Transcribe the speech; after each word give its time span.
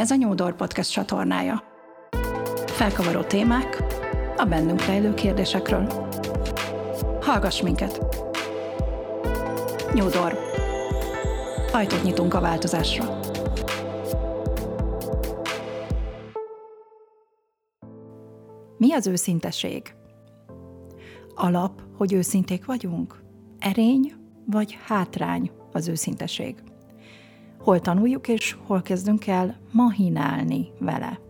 Ez 0.00 0.10
a 0.10 0.14
Nyúdor 0.14 0.56
Podcast 0.56 0.92
csatornája. 0.92 1.62
Felkavaró 2.66 3.22
témák 3.22 3.82
a 4.36 4.44
bennünk 4.44 4.84
rejlő 4.84 5.14
kérdésekről. 5.14 5.86
Hallgass 7.20 7.62
minket! 7.62 7.98
Nyúdor. 9.92 10.38
Ajtót 11.72 12.02
nyitunk 12.02 12.34
a 12.34 12.40
változásra. 12.40 13.20
Mi 18.76 18.92
az 18.92 19.06
őszinteség? 19.06 19.94
Alap, 21.34 21.82
hogy 21.96 22.12
őszinték 22.12 22.64
vagyunk? 22.64 23.22
Erény 23.58 24.12
vagy 24.46 24.78
hátrány 24.86 25.50
az 25.72 25.88
őszinteség? 25.88 26.69
Hol 27.62 27.80
tanuljuk 27.80 28.28
és 28.28 28.56
hol 28.66 28.82
kezdünk 28.82 29.26
el 29.26 29.58
mahinálni 29.72 30.68
vele? 30.78 31.20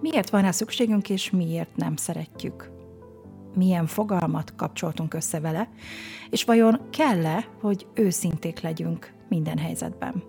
Miért 0.00 0.30
van 0.30 0.42
rá 0.42 0.50
szükségünk 0.50 1.10
és 1.10 1.30
miért 1.30 1.76
nem 1.76 1.96
szeretjük? 1.96 2.70
Milyen 3.54 3.86
fogalmat 3.86 4.54
kapcsoltunk 4.56 5.14
össze 5.14 5.40
vele, 5.40 5.68
és 6.30 6.44
vajon 6.44 6.80
kell-e, 6.90 7.48
hogy 7.60 7.86
őszinték 7.94 8.60
legyünk 8.60 9.12
minden 9.28 9.58
helyzetben? 9.58 10.22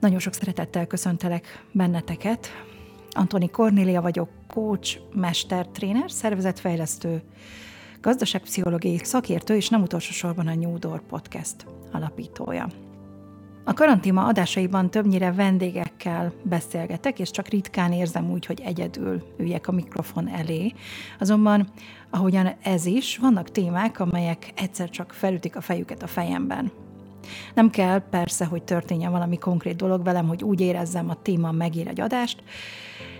Nagyon 0.00 0.18
sok 0.18 0.32
szeretettel 0.32 0.86
köszöntelek 0.86 1.66
benneteket, 1.72 2.48
Antoni 3.10 3.50
Kornélia 3.50 4.00
vagyok, 4.00 4.28
coach, 4.46 5.00
mester, 5.14 5.68
tréner, 5.68 6.10
szervezetfejlesztő, 6.10 7.22
gazdaságpszichológiai 8.00 8.98
szakértő, 9.02 9.56
és 9.56 9.68
nem 9.68 9.82
utolsó 9.82 10.12
sorban 10.12 10.46
a 10.46 10.54
New 10.54 10.78
Door 10.78 11.02
Podcast 11.02 11.66
alapítója. 11.92 12.68
A 13.64 13.72
karantéma 13.72 14.24
adásaiban 14.24 14.90
többnyire 14.90 15.32
vendégekkel 15.32 16.32
beszélgetek, 16.42 17.18
és 17.18 17.30
csak 17.30 17.48
ritkán 17.48 17.92
érzem 17.92 18.30
úgy, 18.30 18.46
hogy 18.46 18.60
egyedül 18.64 19.34
üljek 19.38 19.68
a 19.68 19.72
mikrofon 19.72 20.28
elé. 20.28 20.72
Azonban, 21.18 21.68
ahogyan 22.10 22.54
ez 22.62 22.86
is, 22.86 23.18
vannak 23.18 23.50
témák, 23.50 24.00
amelyek 24.00 24.52
egyszer 24.56 24.90
csak 24.90 25.12
felütik 25.12 25.56
a 25.56 25.60
fejüket 25.60 26.02
a 26.02 26.06
fejemben. 26.06 26.70
Nem 27.54 27.70
kell 27.70 27.98
persze, 27.98 28.44
hogy 28.44 28.62
történjen 28.62 29.10
valami 29.10 29.38
konkrét 29.38 29.76
dolog 29.76 30.04
velem, 30.04 30.28
hogy 30.28 30.42
úgy 30.42 30.60
érezzem, 30.60 31.10
a 31.10 31.22
téma 31.22 31.50
megír 31.50 31.88
egy 31.88 32.00
adást, 32.00 32.42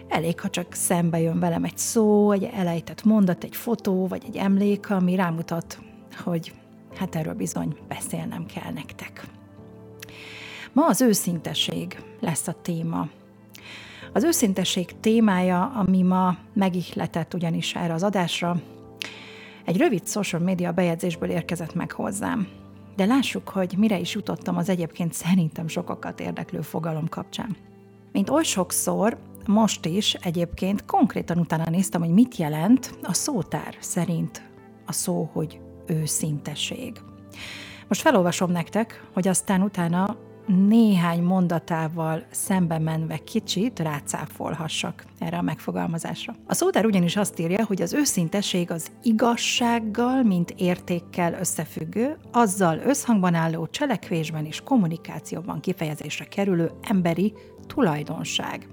Elég, 0.08 0.40
ha 0.40 0.50
csak 0.50 0.74
szembe 0.74 1.20
jön 1.20 1.38
velem 1.38 1.64
egy 1.64 1.78
szó, 1.78 2.32
egy 2.32 2.50
elejtett 2.54 3.04
mondat, 3.04 3.44
egy 3.44 3.56
fotó, 3.56 4.06
vagy 4.06 4.22
egy 4.26 4.36
emlék, 4.36 4.90
ami 4.90 5.14
rámutat, 5.14 5.78
hogy 6.24 6.52
hát 6.94 7.16
erről 7.16 7.34
bizony 7.34 7.76
beszélnem 7.88 8.46
kell 8.46 8.72
nektek. 8.72 9.26
Ma 10.72 10.86
az 10.86 11.00
őszinteség 11.00 12.02
lesz 12.20 12.48
a 12.48 12.54
téma. 12.62 13.08
Az 14.12 14.24
őszinteség 14.24 15.00
témája, 15.00 15.72
ami 15.74 16.02
ma 16.02 16.36
megihletett 16.52 17.34
ugyanis 17.34 17.74
erre 17.74 17.92
az 17.92 18.02
adásra, 18.02 18.60
egy 19.64 19.76
rövid 19.76 20.08
social 20.08 20.42
media 20.42 20.72
bejegyzésből 20.72 21.30
érkezett 21.30 21.74
meg 21.74 21.92
hozzám. 21.92 22.48
De 22.96 23.04
lássuk, 23.04 23.48
hogy 23.48 23.74
mire 23.78 23.98
is 23.98 24.14
jutottam 24.14 24.56
az 24.56 24.68
egyébként 24.68 25.12
szerintem 25.12 25.68
sokakat 25.68 26.20
érdeklő 26.20 26.60
fogalom 26.60 27.08
kapcsán. 27.08 27.56
Mint 28.12 28.30
oly 28.30 28.42
sokszor, 28.42 29.18
most 29.46 29.86
is 29.86 30.14
egyébként 30.14 30.84
konkrétan 30.84 31.38
utána 31.38 31.70
néztem, 31.70 32.00
hogy 32.00 32.12
mit 32.12 32.36
jelent 32.36 32.98
a 33.02 33.12
szótár 33.12 33.76
szerint 33.80 34.42
a 34.86 34.92
szó, 34.92 35.30
hogy 35.32 35.60
őszinteség. 35.86 37.00
Most 37.88 38.00
felolvasom 38.00 38.50
nektek, 38.50 39.08
hogy 39.12 39.28
aztán 39.28 39.62
utána 39.62 40.16
néhány 40.46 41.22
mondatával 41.22 42.22
szembe 42.30 42.78
menve 42.78 43.16
kicsit 43.18 43.78
rácáfolhassak 43.78 45.04
erre 45.18 45.38
a 45.38 45.42
megfogalmazásra. 45.42 46.34
A 46.46 46.54
szótár 46.54 46.86
ugyanis 46.86 47.16
azt 47.16 47.38
írja, 47.38 47.64
hogy 47.64 47.82
az 47.82 47.92
őszinteség 47.92 48.70
az 48.70 48.90
igazsággal, 49.02 50.22
mint 50.22 50.54
értékkel 50.56 51.34
összefüggő, 51.34 52.16
azzal 52.32 52.78
összhangban 52.78 53.34
álló 53.34 53.66
cselekvésben 53.66 54.44
és 54.44 54.60
kommunikációban 54.60 55.60
kifejezésre 55.60 56.24
kerülő 56.24 56.70
emberi 56.82 57.32
tulajdonság. 57.66 58.68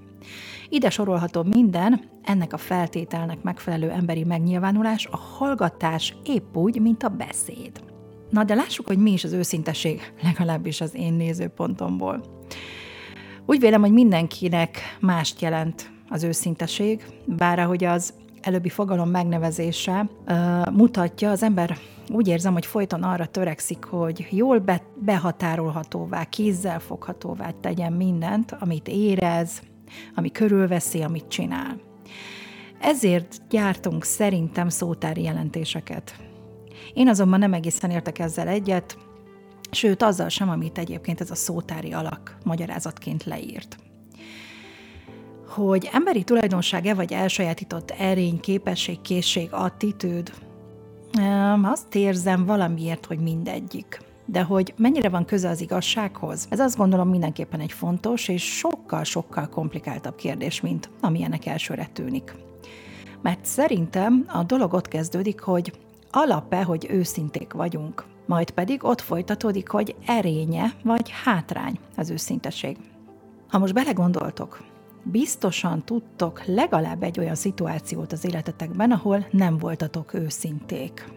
Ide 0.68 0.90
sorolható 0.90 1.42
minden, 1.42 2.00
ennek 2.22 2.52
a 2.52 2.56
feltételnek 2.56 3.42
megfelelő 3.42 3.90
emberi 3.90 4.24
megnyilvánulás, 4.24 5.06
a 5.06 5.16
hallgatás 5.16 6.16
épp 6.24 6.56
úgy, 6.56 6.80
mint 6.80 7.02
a 7.02 7.08
beszéd. 7.08 7.89
Na 8.30 8.44
de 8.44 8.54
lássuk, 8.54 8.86
hogy 8.86 8.98
mi 8.98 9.12
is 9.12 9.24
az 9.24 9.32
őszinteség, 9.32 10.12
legalábbis 10.22 10.80
az 10.80 10.94
én 10.94 11.12
nézőpontomból. 11.12 12.24
Úgy 13.46 13.60
vélem, 13.60 13.80
hogy 13.80 13.92
mindenkinek 13.92 14.78
mást 15.00 15.40
jelent 15.40 15.90
az 16.08 16.22
őszinteség, 16.22 17.04
bár 17.24 17.58
ahogy 17.58 17.84
az 17.84 18.14
előbbi 18.40 18.68
fogalom 18.68 19.10
megnevezése 19.10 20.08
uh, 20.26 20.72
mutatja, 20.72 21.30
az 21.30 21.42
ember 21.42 21.78
úgy 22.12 22.28
érzem, 22.28 22.52
hogy 22.52 22.66
folyton 22.66 23.02
arra 23.02 23.26
törekszik, 23.26 23.84
hogy 23.84 24.26
jól 24.30 24.58
be, 24.58 24.82
behatárolhatóvá, 24.94 26.24
kézzel 26.24 26.80
foghatóvá 26.80 27.50
tegyen 27.60 27.92
mindent, 27.92 28.56
amit 28.58 28.88
érez, 28.88 29.62
ami 30.14 30.30
körülveszi, 30.30 31.02
amit 31.02 31.28
csinál. 31.28 31.80
Ezért 32.80 33.40
gyártunk 33.48 34.04
szerintem 34.04 34.68
szótári 34.68 35.22
jelentéseket. 35.22 36.29
Én 36.94 37.08
azonban 37.08 37.38
nem 37.38 37.52
egészen 37.52 37.90
értek 37.90 38.18
ezzel 38.18 38.48
egyet, 38.48 38.96
sőt 39.70 40.02
azzal 40.02 40.28
sem, 40.28 40.48
amit 40.48 40.78
egyébként 40.78 41.20
ez 41.20 41.30
a 41.30 41.34
szótári 41.34 41.92
alak 41.92 42.36
magyarázatként 42.44 43.24
leírt. 43.24 43.76
Hogy 45.48 45.88
emberi 45.92 46.24
tulajdonság-e 46.24 46.94
vagy 46.94 47.12
elsajátított 47.12 47.90
erény, 47.90 48.40
képesség, 48.40 49.00
készség, 49.00 49.48
attitűd, 49.50 50.32
azt 51.62 51.94
érzem 51.94 52.46
valamiért, 52.46 53.06
hogy 53.06 53.18
mindegyik 53.18 54.08
de 54.30 54.42
hogy 54.42 54.74
mennyire 54.76 55.08
van 55.08 55.24
köze 55.24 55.48
az 55.48 55.60
igazsághoz, 55.60 56.46
ez 56.50 56.60
azt 56.60 56.76
gondolom 56.76 57.08
mindenképpen 57.08 57.60
egy 57.60 57.72
fontos 57.72 58.28
és 58.28 58.56
sokkal-sokkal 58.56 59.48
komplikáltabb 59.48 60.14
kérdés, 60.14 60.60
mint 60.60 60.90
amilyenek 61.00 61.46
elsőre 61.46 61.88
tűnik. 61.92 62.34
Mert 63.22 63.44
szerintem 63.44 64.24
a 64.28 64.42
dolog 64.42 64.72
ott 64.72 64.88
kezdődik, 64.88 65.40
hogy 65.40 65.72
alap-e, 66.10 66.62
hogy 66.62 66.86
őszinték 66.90 67.52
vagyunk, 67.52 68.04
majd 68.26 68.50
pedig 68.50 68.84
ott 68.84 69.00
folytatódik, 69.00 69.68
hogy 69.68 69.94
erénye 70.06 70.72
vagy 70.84 71.10
hátrány 71.24 71.78
az 71.96 72.10
őszinteség. 72.10 72.76
Ha 73.48 73.58
most 73.58 73.74
belegondoltok, 73.74 74.62
biztosan 75.02 75.84
tudtok 75.84 76.44
legalább 76.46 77.02
egy 77.02 77.18
olyan 77.18 77.34
szituációt 77.34 78.12
az 78.12 78.24
életetekben, 78.24 78.90
ahol 78.90 79.26
nem 79.30 79.58
voltatok 79.58 80.14
őszinték. 80.14 81.08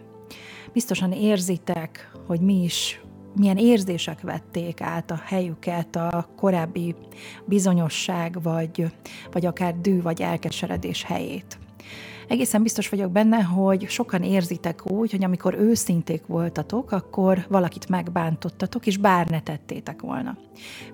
Biztosan 0.72 1.12
érzitek, 1.12 2.10
hogy 2.26 2.40
mi 2.40 2.62
is 2.62 3.00
milyen 3.36 3.56
érzések 3.56 4.20
vették 4.20 4.80
át 4.80 5.10
a 5.10 5.20
helyüket 5.24 5.96
a 5.96 6.28
korábbi 6.36 6.94
bizonyosság, 7.44 8.42
vagy, 8.42 8.86
vagy 9.32 9.46
akár 9.46 9.80
dű, 9.80 10.02
vagy 10.02 10.22
elkeseredés 10.22 11.02
helyét. 11.02 11.58
Egészen 12.28 12.62
biztos 12.62 12.88
vagyok 12.88 13.10
benne, 13.10 13.42
hogy 13.42 13.88
sokan 13.88 14.22
érzitek 14.22 14.90
úgy, 14.90 15.10
hogy 15.10 15.24
amikor 15.24 15.54
őszinték 15.54 16.26
voltatok, 16.26 16.92
akkor 16.92 17.46
valakit 17.48 17.88
megbántottatok, 17.88 18.86
és 18.86 18.96
bár 18.96 19.26
ne 19.26 19.40
tettétek 19.40 20.00
volna. 20.00 20.36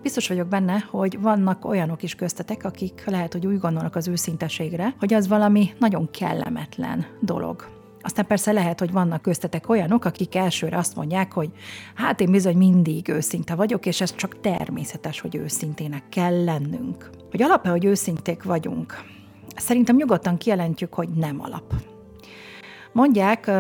Biztos 0.03 0.29
vagyok 0.29 0.49
benne, 0.49 0.85
hogy 0.91 1.21
vannak 1.21 1.65
olyanok 1.65 2.03
is 2.03 2.15
köztetek, 2.15 2.65
akik 2.65 3.03
lehet, 3.07 3.33
hogy 3.33 3.47
úgy 3.47 3.59
gondolnak 3.59 3.97
az 3.97 4.09
őszinteségre, 4.09 4.95
hogy 4.99 5.15
az 5.15 5.29
valami 5.29 5.71
nagyon 5.79 6.11
kellemetlen 6.11 7.07
dolog 7.21 7.79
aztán 8.03 8.27
persze 8.27 8.53
lehet, 8.53 8.79
hogy 8.79 8.93
vannak 8.93 9.23
köztetek 9.23 9.69
olyanok, 9.69 10.05
akik 10.05 10.35
elsőre 10.35 10.77
azt 10.77 10.97
mondják, 10.97 11.33
hogy 11.33 11.51
hát 11.95 12.21
én 12.21 12.31
bizony 12.31 12.57
mindig 12.57 13.09
őszinte 13.09 13.55
vagyok, 13.55 13.87
és 13.87 14.01
ez 14.01 14.15
csak 14.15 14.41
természetes, 14.41 15.21
hogy 15.21 15.37
őszintének 15.37 16.03
kell 16.09 16.45
lennünk. 16.45 17.11
Hogy 17.31 17.43
alap 17.43 17.67
hogy 17.67 17.85
őszinték 17.85 18.43
vagyunk? 18.43 19.20
Szerintem 19.57 19.97
nyugodtan 19.97 20.37
kijelentjük, 20.37 20.95
hogy 20.95 21.09
nem 21.09 21.41
alap. 21.41 21.75
Mondják, 22.93 23.51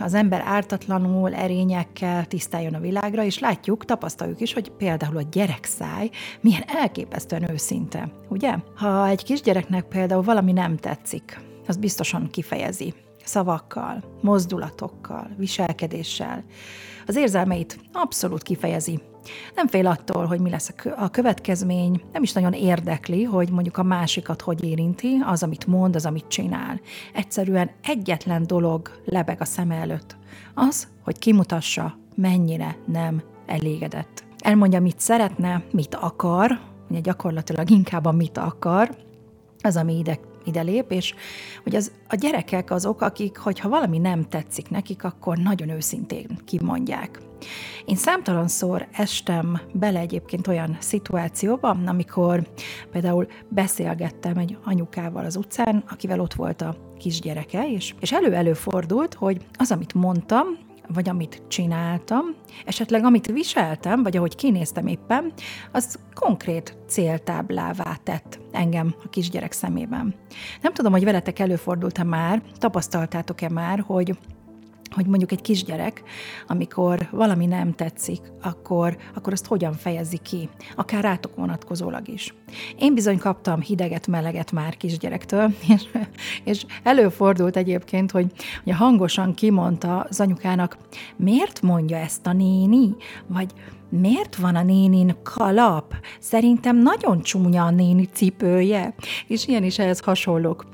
az 0.00 0.14
ember 0.14 0.42
ártatlanul, 0.44 1.34
erényekkel 1.34 2.24
tisztáljon 2.26 2.74
a 2.74 2.80
világra, 2.80 3.24
és 3.24 3.38
látjuk, 3.38 3.84
tapasztaljuk 3.84 4.40
is, 4.40 4.52
hogy 4.52 4.70
például 4.70 5.16
a 5.16 5.28
gyerekszáj 5.30 6.10
milyen 6.40 6.64
elképesztően 6.66 7.50
őszinte, 7.50 8.12
ugye? 8.28 8.54
Ha 8.76 9.06
egy 9.06 9.24
kisgyereknek 9.24 9.84
például 9.84 10.22
valami 10.22 10.52
nem 10.52 10.76
tetszik, 10.76 11.40
az 11.66 11.76
biztosan 11.76 12.28
kifejezi 12.30 12.94
szavakkal, 13.24 14.04
mozdulatokkal, 14.20 15.30
viselkedéssel. 15.36 16.44
Az 17.06 17.16
érzelmeit 17.16 17.78
abszolút 17.92 18.42
kifejezi. 18.42 19.00
Nem 19.54 19.68
fél 19.68 19.86
attól, 19.86 20.26
hogy 20.26 20.40
mi 20.40 20.50
lesz 20.50 20.74
a 20.96 21.10
következmény, 21.10 22.02
nem 22.12 22.22
is 22.22 22.32
nagyon 22.32 22.52
érdekli, 22.52 23.22
hogy 23.22 23.50
mondjuk 23.50 23.76
a 23.76 23.82
másikat 23.82 24.40
hogy 24.40 24.64
érinti, 24.64 25.16
az, 25.26 25.42
amit 25.42 25.66
mond, 25.66 25.94
az, 25.94 26.06
amit 26.06 26.28
csinál. 26.28 26.80
Egyszerűen 27.14 27.70
egyetlen 27.82 28.46
dolog 28.46 28.90
lebeg 29.04 29.40
a 29.40 29.44
szem 29.44 29.70
előtt. 29.70 30.16
Az, 30.54 30.88
hogy 31.04 31.18
kimutassa, 31.18 31.98
mennyire 32.14 32.76
nem 32.86 33.22
elégedett. 33.46 34.24
Elmondja, 34.38 34.80
mit 34.80 35.00
szeretne, 35.00 35.62
mit 35.70 35.94
akar, 35.94 36.60
ugye 36.90 37.00
gyakorlatilag 37.00 37.70
inkább 37.70 38.04
a 38.04 38.12
mit 38.12 38.38
akar, 38.38 38.96
az, 39.60 39.76
ami 39.76 39.98
ide, 39.98 40.18
ide 40.44 40.62
lép, 40.62 40.90
és 40.90 41.14
hogy 41.62 41.74
az, 41.74 41.92
a 42.08 42.14
gyerekek 42.14 42.70
azok, 42.70 43.00
akik, 43.00 43.36
hogyha 43.36 43.68
valami 43.68 43.98
nem 43.98 44.28
tetszik 44.28 44.70
nekik, 44.70 45.04
akkor 45.04 45.36
nagyon 45.36 45.68
őszintén 45.68 46.38
kimondják. 46.44 47.20
Én 47.84 47.96
számtalanszor 47.96 48.86
estem 48.92 49.60
bele 49.72 49.98
egyébként 49.98 50.46
olyan 50.46 50.76
szituációban, 50.80 51.86
amikor 51.86 52.48
például 52.90 53.26
beszélgettem 53.48 54.36
egy 54.36 54.58
anyukával 54.64 55.24
az 55.24 55.36
utcán, 55.36 55.84
akivel 55.88 56.20
ott 56.20 56.34
volt 56.34 56.62
a 56.62 56.76
kisgyereke, 56.98 57.70
és, 57.70 57.94
és 58.00 58.12
elő-elő 58.12 58.52
fordult, 58.52 59.14
hogy 59.14 59.46
az, 59.58 59.70
amit 59.70 59.94
mondtam, 59.94 60.46
vagy 60.88 61.08
amit 61.08 61.42
csináltam, 61.48 62.24
esetleg 62.64 63.04
amit 63.04 63.26
viseltem, 63.26 64.02
vagy 64.02 64.16
ahogy 64.16 64.34
kinéztem 64.34 64.86
éppen, 64.86 65.32
az 65.72 65.98
konkrét 66.14 66.76
céltáblává 66.88 67.96
tett 68.02 68.38
engem 68.52 68.94
a 69.04 69.08
kisgyerek 69.08 69.52
szemében. 69.52 70.14
Nem 70.60 70.72
tudom, 70.72 70.92
hogy 70.92 71.04
veletek 71.04 71.38
előfordult-e 71.38 72.04
már, 72.04 72.42
tapasztaltátok-e 72.58 73.48
már, 73.48 73.80
hogy 73.86 74.18
hogy 74.90 75.06
mondjuk 75.06 75.32
egy 75.32 75.40
kisgyerek, 75.40 76.02
amikor 76.46 77.08
valami 77.10 77.46
nem 77.46 77.72
tetszik, 77.72 78.20
akkor, 78.42 78.96
akkor 79.14 79.32
azt 79.32 79.46
hogyan 79.46 79.72
fejezi 79.72 80.18
ki, 80.22 80.48
akár 80.76 81.02
rátok 81.02 81.36
vonatkozólag 81.36 82.08
is. 82.08 82.34
Én 82.78 82.94
bizony 82.94 83.18
kaptam 83.18 83.60
hideget, 83.60 84.06
meleget 84.06 84.52
már 84.52 84.76
kisgyerektől, 84.76 85.54
és, 85.74 85.82
és 86.44 86.64
előfordult 86.82 87.56
egyébként, 87.56 88.10
hogy, 88.10 88.32
hogy 88.64 88.72
hangosan 88.72 89.34
kimondta 89.34 90.00
az 90.00 90.20
anyukának, 90.20 90.76
miért 91.16 91.62
mondja 91.62 91.96
ezt 91.96 92.26
a 92.26 92.32
néni, 92.32 92.94
vagy 93.26 93.52
miért 93.88 94.36
van 94.36 94.54
a 94.54 94.62
nénin 94.62 95.16
kalap? 95.22 95.94
Szerintem 96.20 96.76
nagyon 96.76 97.22
csúnya 97.22 97.64
a 97.64 97.70
néni 97.70 98.08
cipője, 98.12 98.94
és 99.26 99.46
ilyen 99.46 99.64
is 99.64 99.78
ehhez 99.78 100.00
hasonlók. 100.00 100.66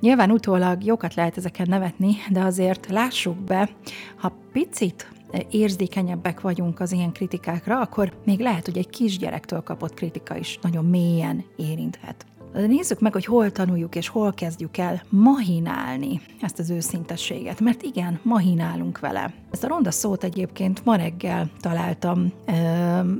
Nyilván 0.00 0.30
utólag 0.30 0.84
jókat 0.84 1.14
lehet 1.14 1.36
ezeken 1.36 1.66
nevetni, 1.68 2.14
de 2.30 2.40
azért 2.40 2.86
lássuk 2.88 3.36
be, 3.36 3.68
ha 4.16 4.32
picit 4.52 5.10
érzékenyebbek 5.50 6.40
vagyunk 6.40 6.80
az 6.80 6.92
ilyen 6.92 7.12
kritikákra, 7.12 7.80
akkor 7.80 8.12
még 8.24 8.40
lehet, 8.40 8.64
hogy 8.64 8.78
egy 8.78 8.90
kisgyerektől 8.90 9.60
kapott 9.60 9.94
kritika 9.94 10.36
is 10.36 10.58
nagyon 10.62 10.84
mélyen 10.84 11.44
érinthet. 11.56 12.26
Nézzük 12.56 13.00
meg, 13.00 13.12
hogy 13.12 13.24
hol 13.24 13.50
tanuljuk 13.50 13.94
és 13.94 14.08
hol 14.08 14.32
kezdjük 14.32 14.76
el 14.76 15.02
mahinálni 15.08 16.20
ezt 16.40 16.58
az 16.58 16.70
őszintességet, 16.70 17.60
mert 17.60 17.82
igen, 17.82 18.20
mahinálunk 18.22 18.98
vele. 18.98 19.34
Ezt 19.50 19.64
a 19.64 19.68
ronda 19.68 19.90
szót 19.90 20.24
egyébként 20.24 20.84
ma 20.84 20.96
reggel 20.96 21.50
találtam, 21.60 22.32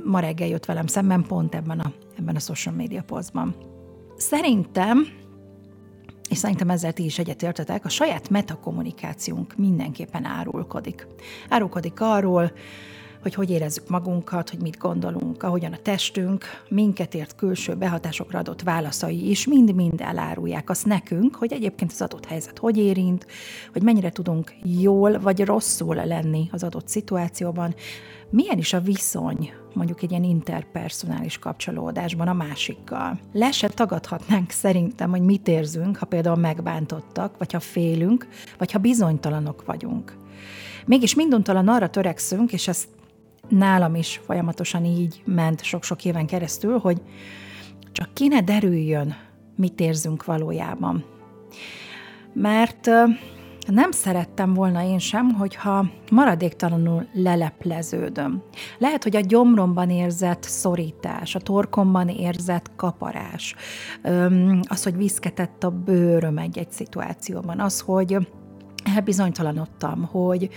ma 0.05 0.19
reggel 0.19 0.47
jött 0.47 0.65
velem 0.65 0.87
szemben 0.87 1.23
pont 1.23 1.55
ebben 1.55 1.79
a, 1.79 1.91
ebben 2.19 2.35
a 2.35 2.39
social 2.39 2.75
media 2.75 3.03
posztban. 3.03 3.55
Szerintem 4.17 5.07
és 6.29 6.37
szerintem 6.37 6.69
ezzel 6.69 6.93
ti 6.93 7.03
is 7.03 7.19
egyetértetek, 7.19 7.85
a 7.85 7.89
saját 7.89 8.29
metakommunikációnk 8.29 9.55
mindenképpen 9.55 10.25
árulkodik. 10.25 11.07
Árulkodik 11.49 12.01
arról, 12.01 12.51
hogy 13.27 13.35
hogy 13.35 13.49
érezzük 13.49 13.89
magunkat, 13.89 14.49
hogy 14.49 14.61
mit 14.61 14.77
gondolunk, 14.77 15.43
ahogyan 15.43 15.73
a 15.73 15.77
testünk, 15.81 16.45
minket 16.69 17.15
ért 17.15 17.35
külső 17.35 17.75
behatásokra 17.75 18.39
adott 18.39 18.61
válaszai 18.61 19.29
is 19.29 19.47
mind-mind 19.47 20.01
elárulják 20.01 20.69
azt 20.69 20.85
nekünk, 20.85 21.35
hogy 21.35 21.53
egyébként 21.53 21.91
az 21.91 22.01
adott 22.01 22.25
helyzet 22.25 22.57
hogy 22.57 22.77
érint, 22.77 23.27
hogy 23.73 23.83
mennyire 23.83 24.09
tudunk 24.09 24.53
jól 24.63 25.19
vagy 25.19 25.45
rosszul 25.45 25.95
lenni 25.95 26.49
az 26.51 26.63
adott 26.63 26.87
szituációban, 26.87 27.75
milyen 28.29 28.57
is 28.57 28.73
a 28.73 28.79
viszony 28.79 29.51
mondjuk 29.73 30.03
egy 30.03 30.11
ilyen 30.11 30.23
interpersonális 30.23 31.39
kapcsolódásban 31.39 32.27
a 32.27 32.33
másikkal. 32.33 33.19
Le 33.33 33.51
se 33.51 33.67
tagadhatnánk 33.67 34.49
szerintem, 34.49 35.09
hogy 35.09 35.21
mit 35.21 35.47
érzünk, 35.47 35.97
ha 35.97 36.05
például 36.05 36.35
megbántottak, 36.35 37.37
vagy 37.37 37.51
ha 37.51 37.59
félünk, 37.59 38.27
vagy 38.57 38.71
ha 38.71 38.79
bizonytalanok 38.79 39.65
vagyunk. 39.65 40.17
Mégis 40.85 41.15
minduntalan 41.15 41.67
arra 41.67 41.89
törekszünk, 41.89 42.53
és 42.53 42.67
ezt 42.67 42.87
nálam 43.49 43.95
is 43.95 44.21
folyamatosan 44.25 44.85
így 44.85 45.21
ment 45.25 45.63
sok-sok 45.63 46.05
éven 46.05 46.25
keresztül, 46.25 46.77
hogy 46.77 47.01
csak 47.91 48.13
ki 48.13 48.27
ne 48.27 48.41
derüljön, 48.41 49.15
mit 49.55 49.79
érzünk 49.79 50.25
valójában. 50.25 51.05
Mert 52.33 52.89
nem 53.67 53.91
szerettem 53.91 54.53
volna 54.53 54.83
én 54.83 54.99
sem, 54.99 55.29
hogyha 55.29 55.85
maradéktalanul 56.11 57.07
lelepleződöm. 57.13 58.43
Lehet, 58.77 59.03
hogy 59.03 59.15
a 59.15 59.19
gyomromban 59.19 59.89
érzett 59.89 60.43
szorítás, 60.43 61.35
a 61.35 61.39
torkomban 61.39 62.07
érzett 62.07 62.71
kaparás, 62.75 63.55
az, 64.61 64.83
hogy 64.83 64.95
viszketett 64.95 65.63
a 65.63 65.69
bőröm 65.69 66.37
egy-egy 66.37 66.71
szituációban, 66.71 67.59
az, 67.59 67.79
hogy 67.79 68.17
elbizonytalanodtam, 68.95 70.03
hogy, 70.03 70.49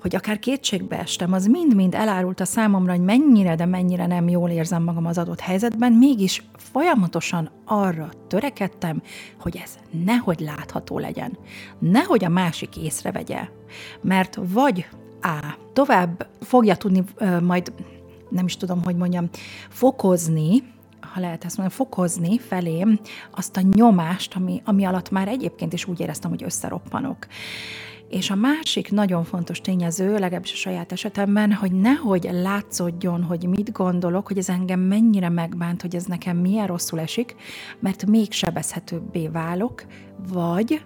hogy 0.00 0.14
akár 0.14 0.38
kétségbe 0.38 0.98
estem, 0.98 1.32
az 1.32 1.46
mind-mind 1.46 1.94
elárult 1.94 2.40
a 2.40 2.44
számomra, 2.44 2.92
hogy 2.92 3.04
mennyire, 3.04 3.54
de 3.54 3.66
mennyire 3.66 4.06
nem 4.06 4.28
jól 4.28 4.50
érzem 4.50 4.82
magam 4.82 5.06
az 5.06 5.18
adott 5.18 5.40
helyzetben, 5.40 5.92
mégis 5.92 6.44
folyamatosan 6.56 7.50
arra 7.64 8.08
törekedtem, 8.28 9.02
hogy 9.40 9.60
ez 9.64 9.78
nehogy 10.04 10.40
látható 10.40 10.98
legyen, 10.98 11.38
nehogy 11.78 12.24
a 12.24 12.28
másik 12.28 12.76
észrevegye, 12.76 13.48
mert 14.00 14.38
vagy 14.52 14.86
A. 15.22 15.54
Tovább 15.72 16.26
fogja 16.40 16.76
tudni 16.76 17.04
ö, 17.16 17.40
majd, 17.40 17.72
nem 18.28 18.44
is 18.44 18.56
tudom, 18.56 18.84
hogy 18.84 18.96
mondjam, 18.96 19.28
fokozni, 19.68 20.62
ha 21.00 21.20
lehet 21.20 21.44
ezt 21.44 21.56
mondani, 21.56 21.78
fokozni 21.78 22.38
felém 22.38 23.00
azt 23.30 23.56
a 23.56 23.60
nyomást, 23.72 24.34
ami, 24.34 24.62
ami 24.64 24.84
alatt 24.84 25.10
már 25.10 25.28
egyébként 25.28 25.72
is 25.72 25.86
úgy 25.86 26.00
éreztem, 26.00 26.30
hogy 26.30 26.42
összeroppanok. 26.42 27.26
És 28.10 28.30
a 28.30 28.34
másik 28.34 28.90
nagyon 28.90 29.24
fontos 29.24 29.60
tényező, 29.60 30.18
legalábbis 30.18 30.52
a 30.52 30.56
saját 30.56 30.92
esetemben, 30.92 31.52
hogy 31.52 31.72
nehogy 31.72 32.28
látszódjon, 32.32 33.22
hogy 33.22 33.46
mit 33.46 33.72
gondolok, 33.72 34.26
hogy 34.26 34.38
ez 34.38 34.48
engem 34.48 34.80
mennyire 34.80 35.28
megbánt, 35.28 35.82
hogy 35.82 35.94
ez 35.94 36.04
nekem 36.04 36.36
milyen 36.36 36.66
rosszul 36.66 37.00
esik, 37.00 37.34
mert 37.78 38.06
még 38.06 38.32
sebezhetőbbé 38.32 39.28
válok, 39.28 39.84
vagy 40.28 40.82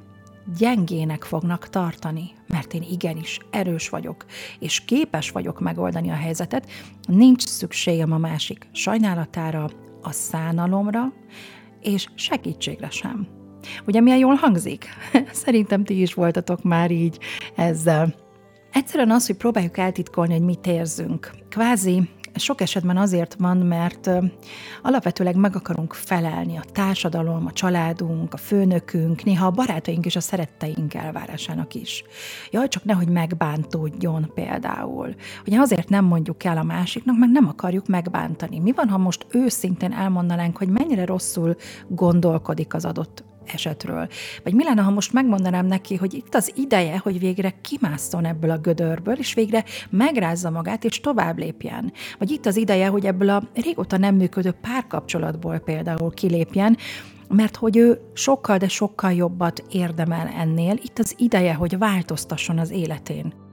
gyengének 0.58 1.22
fognak 1.22 1.68
tartani, 1.68 2.30
mert 2.48 2.74
én 2.74 2.82
igenis 2.90 3.38
erős 3.50 3.88
vagyok, 3.88 4.24
és 4.58 4.84
képes 4.84 5.30
vagyok 5.30 5.60
megoldani 5.60 6.10
a 6.10 6.14
helyzetet, 6.14 6.70
nincs 7.06 7.42
szükségem 7.42 8.12
a 8.12 8.18
másik 8.18 8.68
sajnálatára, 8.72 9.70
a 10.02 10.12
szánalomra, 10.12 11.12
és 11.80 12.06
segítségre 12.14 12.90
sem. 12.90 13.43
Ugye 13.86 14.00
milyen 14.00 14.18
jól 14.18 14.34
hangzik? 14.34 14.86
Szerintem 15.44 15.84
ti 15.84 16.00
is 16.00 16.14
voltatok 16.14 16.62
már 16.62 16.90
így 16.90 17.18
ezzel. 17.54 18.14
Egyszerűen 18.72 19.10
az, 19.10 19.26
hogy 19.26 19.36
próbáljuk 19.36 19.78
eltitkolni, 19.78 20.32
hogy 20.32 20.42
mit 20.42 20.66
érzünk. 20.66 21.30
Kvázi 21.48 22.08
sok 22.34 22.60
esetben 22.60 22.96
azért 22.96 23.36
van, 23.38 23.56
mert 23.56 24.10
alapvetőleg 24.82 25.36
meg 25.36 25.56
akarunk 25.56 25.92
felelni 25.92 26.56
a 26.56 26.64
társadalom, 26.72 27.46
a 27.46 27.52
családunk, 27.52 28.32
a 28.32 28.36
főnökünk, 28.36 29.24
néha 29.24 29.46
a 29.46 29.50
barátaink 29.50 30.04
és 30.06 30.16
a 30.16 30.20
szeretteink 30.20 30.94
elvárásának 30.94 31.74
is. 31.74 32.04
Jaj, 32.50 32.68
csak 32.68 32.84
nehogy 32.84 33.08
megbántódjon 33.08 34.30
például. 34.34 35.14
Ugye 35.46 35.58
azért 35.58 35.88
nem 35.88 36.04
mondjuk 36.04 36.44
el 36.44 36.56
a 36.56 36.62
másiknak, 36.62 37.18
meg 37.18 37.30
nem 37.30 37.48
akarjuk 37.48 37.86
megbántani. 37.86 38.58
Mi 38.58 38.72
van, 38.72 38.88
ha 38.88 38.98
most 38.98 39.26
őszintén 39.30 39.92
elmondanánk, 39.92 40.56
hogy 40.56 40.68
mennyire 40.68 41.04
rosszul 41.04 41.56
gondolkodik 41.88 42.74
az 42.74 42.84
adott 42.84 43.24
esetről. 43.46 44.08
Vagy 44.42 44.54
mi 44.54 44.64
lenne, 44.64 44.82
ha 44.82 44.90
most 44.90 45.12
megmondanám 45.12 45.66
neki, 45.66 45.96
hogy 45.96 46.14
itt 46.14 46.34
az 46.34 46.52
ideje, 46.56 46.98
hogy 46.98 47.18
végre 47.18 47.54
kimásszon 47.60 48.24
ebből 48.24 48.50
a 48.50 48.58
gödörből, 48.58 49.14
és 49.14 49.34
végre 49.34 49.64
megrázza 49.90 50.50
magát, 50.50 50.84
és 50.84 51.00
tovább 51.00 51.38
lépjen. 51.38 51.92
Vagy 52.18 52.30
itt 52.30 52.46
az 52.46 52.56
ideje, 52.56 52.88
hogy 52.88 53.06
ebből 53.06 53.28
a 53.28 53.42
régóta 53.54 53.96
nem 53.96 54.14
működő 54.14 54.50
párkapcsolatból 54.50 55.58
például 55.58 56.10
kilépjen, 56.10 56.76
mert 57.28 57.56
hogy 57.56 57.76
ő 57.76 58.00
sokkal, 58.14 58.56
de 58.56 58.68
sokkal 58.68 59.12
jobbat 59.12 59.64
érdemel 59.70 60.26
ennél, 60.38 60.78
itt 60.82 60.98
az 60.98 61.14
ideje, 61.18 61.54
hogy 61.54 61.78
változtasson 61.78 62.58
az 62.58 62.70
életén. 62.70 63.43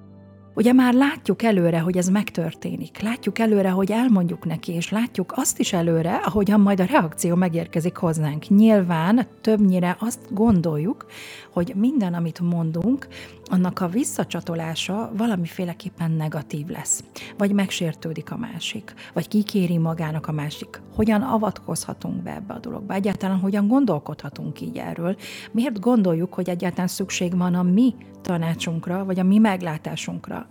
Ugye 0.53 0.73
már 0.73 0.93
látjuk 0.93 1.43
előre, 1.43 1.79
hogy 1.79 1.97
ez 1.97 2.07
megtörténik. 2.07 3.01
Látjuk 3.01 3.39
előre, 3.39 3.69
hogy 3.69 3.91
elmondjuk 3.91 4.45
neki, 4.45 4.71
és 4.73 4.89
látjuk 4.89 5.33
azt 5.35 5.59
is 5.59 5.73
előre, 5.73 6.15
ahogyan 6.15 6.59
majd 6.59 6.79
a 6.79 6.85
reakció 6.85 7.35
megérkezik 7.35 7.95
hozzánk. 7.95 8.47
Nyilván 8.47 9.27
többnyire 9.41 9.95
azt 9.99 10.19
gondoljuk, 10.29 11.05
hogy 11.51 11.73
minden, 11.75 12.13
amit 12.13 12.39
mondunk, 12.39 13.07
annak 13.51 13.81
a 13.81 13.87
visszacsatolása 13.87 15.11
valamiféleképpen 15.17 16.11
negatív 16.11 16.67
lesz. 16.67 17.03
Vagy 17.37 17.51
megsértődik 17.51 18.31
a 18.31 18.37
másik, 18.37 18.93
vagy 19.13 19.27
kikéri 19.27 19.77
magának 19.77 20.27
a 20.27 20.31
másik. 20.31 20.81
Hogyan 20.95 21.21
avatkozhatunk 21.21 22.23
be 22.23 22.33
ebbe 22.33 22.53
a 22.53 22.59
dologba? 22.59 22.93
Egyáltalán 22.93 23.39
hogyan 23.39 23.67
gondolkodhatunk 23.67 24.61
így 24.61 24.77
erről? 24.77 25.15
Miért 25.51 25.79
gondoljuk, 25.79 26.33
hogy 26.33 26.49
egyáltalán 26.49 26.87
szükség 26.87 27.37
van 27.37 27.53
a 27.53 27.63
mi 27.63 27.95
tanácsunkra, 28.21 29.05
vagy 29.05 29.19
a 29.19 29.23
mi 29.23 29.37
meglátásunkra? 29.37 30.47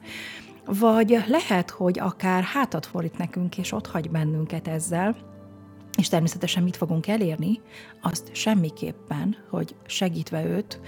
Vagy 0.65 1.25
lehet, 1.29 1.71
hogy 1.71 1.99
akár 1.99 2.43
hátat 2.43 2.87
fordít 2.87 3.19
nekünk, 3.19 3.59
és 3.59 3.73
ott 3.73 3.87
hagy 3.87 4.11
bennünket 4.11 4.69
ezzel, 4.69 5.17
és 5.99 6.09
természetesen 6.09 6.63
mit 6.63 6.77
fogunk 6.77 7.07
elérni, 7.07 7.61
azt 8.01 8.35
semmiképpen, 8.35 9.37
hogy 9.51 9.75
segítve 9.87 10.45
őt, 10.45 10.81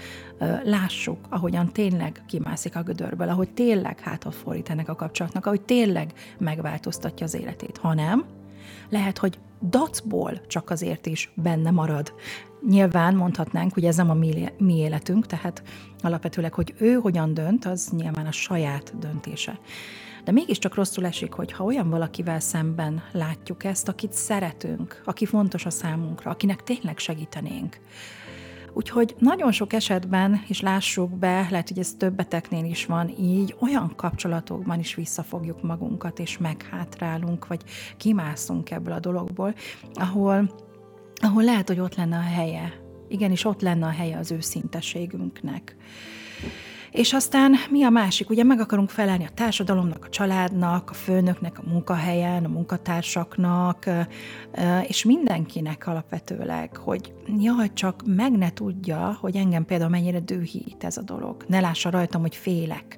lássuk, 0.63 1.17
ahogyan 1.29 1.71
tényleg 1.71 2.23
kimászik 2.27 2.75
a 2.75 2.83
gödörből, 2.83 3.29
ahogy 3.29 3.49
tényleg 3.49 3.99
hátat 3.99 4.35
fordít 4.35 4.69
ennek 4.69 4.89
a 4.89 4.95
kapcsolatnak, 4.95 5.45
ahogy 5.45 5.61
tényleg 5.61 6.13
megváltoztatja 6.37 7.25
az 7.25 7.33
életét, 7.33 7.77
hanem 7.77 8.25
lehet, 8.89 9.17
hogy 9.17 9.39
dacból 9.69 10.45
csak 10.47 10.69
azért 10.69 11.05
is 11.05 11.31
benne 11.35 11.71
marad. 11.71 12.13
Nyilván 12.67 13.15
mondhatnánk, 13.15 13.73
hogy 13.73 13.85
ez 13.85 13.95
nem 13.95 14.09
a 14.09 14.17
mi 14.57 14.77
életünk, 14.77 15.25
tehát 15.25 15.63
alapvetőleg, 16.01 16.53
hogy 16.53 16.73
ő 16.77 16.93
hogyan 16.93 17.33
dönt, 17.33 17.65
az 17.65 17.89
nyilván 17.89 18.25
a 18.25 18.31
saját 18.31 18.97
döntése. 18.99 19.59
De 20.23 20.31
mégiscsak 20.31 20.75
rosszul 20.75 21.05
esik, 21.05 21.33
hogy 21.33 21.51
ha 21.51 21.63
olyan 21.63 21.89
valakivel 21.89 22.39
szemben 22.39 23.03
látjuk 23.11 23.63
ezt, 23.63 23.87
akit 23.87 24.13
szeretünk, 24.13 25.01
aki 25.05 25.25
fontos 25.25 25.65
a 25.65 25.69
számunkra, 25.69 26.31
akinek 26.31 26.63
tényleg 26.63 26.97
segítenénk. 26.97 27.79
Úgyhogy 28.73 29.15
nagyon 29.19 29.51
sok 29.51 29.73
esetben, 29.73 30.43
és 30.47 30.61
lássuk 30.61 31.17
be, 31.17 31.47
lehet, 31.49 31.67
hogy 31.67 31.79
ez 31.79 31.93
többeteknél 31.97 32.65
is 32.65 32.85
van 32.85 33.13
így, 33.19 33.55
olyan 33.59 33.93
kapcsolatokban 33.95 34.79
is 34.79 34.95
visszafogjuk 34.95 35.61
magunkat, 35.61 36.19
és 36.19 36.37
meghátrálunk, 36.37 37.47
vagy 37.47 37.61
kimászunk 37.97 38.71
ebből 38.71 38.93
a 38.93 38.99
dologból, 38.99 39.55
ahol, 39.93 40.53
ahol 41.15 41.43
lehet, 41.43 41.67
hogy 41.67 41.79
ott 41.79 41.95
lenne 41.95 42.17
a 42.17 42.21
helye. 42.21 42.73
Igenis, 43.07 43.45
ott 43.45 43.61
lenne 43.61 43.85
a 43.85 43.89
helye 43.89 44.17
az 44.17 44.31
őszinteségünknek. 44.31 45.75
És 46.93 47.13
aztán 47.13 47.55
mi 47.69 47.83
a 47.83 47.89
másik? 47.89 48.29
Ugye 48.29 48.43
meg 48.43 48.59
akarunk 48.59 48.89
felelni 48.89 49.25
a 49.25 49.29
társadalomnak, 49.33 50.05
a 50.05 50.09
családnak, 50.09 50.89
a 50.89 50.93
főnöknek, 50.93 51.59
a 51.59 51.69
munkahelyen, 51.69 52.45
a 52.45 52.47
munkatársaknak, 52.47 53.89
és 54.87 55.03
mindenkinek 55.03 55.87
alapvetőleg, 55.87 56.77
hogy 56.77 57.13
jaj, 57.39 57.73
csak 57.73 58.01
meg 58.05 58.31
ne 58.31 58.51
tudja, 58.51 59.17
hogy 59.21 59.35
engem 59.35 59.65
például 59.65 59.89
mennyire 59.89 60.19
dühít 60.19 60.83
ez 60.83 60.97
a 60.97 61.01
dolog. 61.01 61.45
Ne 61.47 61.59
lássa 61.59 61.89
rajtam, 61.89 62.21
hogy 62.21 62.35
félek, 62.35 62.97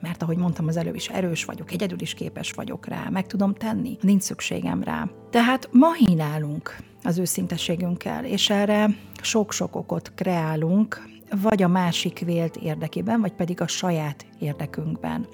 mert 0.00 0.22
ahogy 0.22 0.36
mondtam 0.36 0.66
az 0.66 0.76
előbb 0.76 0.94
is, 0.94 1.08
erős 1.08 1.44
vagyok, 1.44 1.72
egyedül 1.72 2.00
is 2.00 2.14
képes 2.14 2.52
vagyok 2.52 2.86
rá, 2.86 3.08
meg 3.10 3.26
tudom 3.26 3.54
tenni, 3.54 3.96
nincs 4.00 4.22
szükségem 4.22 4.82
rá. 4.82 5.08
Tehát 5.30 5.68
mahinálunk 5.72 6.76
az 7.02 7.18
őszintességünkkel, 7.18 8.24
és 8.24 8.50
erre 8.50 8.90
sok-sok 9.22 9.76
okot 9.76 10.12
kreálunk, 10.14 11.08
vagy 11.42 11.62
a 11.62 11.68
másik 11.68 12.18
vélt 12.18 12.56
érdekében, 12.56 13.20
vagy 13.20 13.32
pedig 13.32 13.60
a 13.60 13.66
saját 13.66 14.26
érdekünkben. 14.38 15.26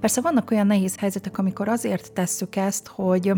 Persze 0.00 0.20
vannak 0.20 0.50
olyan 0.50 0.66
nehéz 0.66 0.96
helyzetek, 0.96 1.38
amikor 1.38 1.68
azért 1.68 2.12
tesszük 2.12 2.56
ezt, 2.56 2.86
hogy 2.86 3.32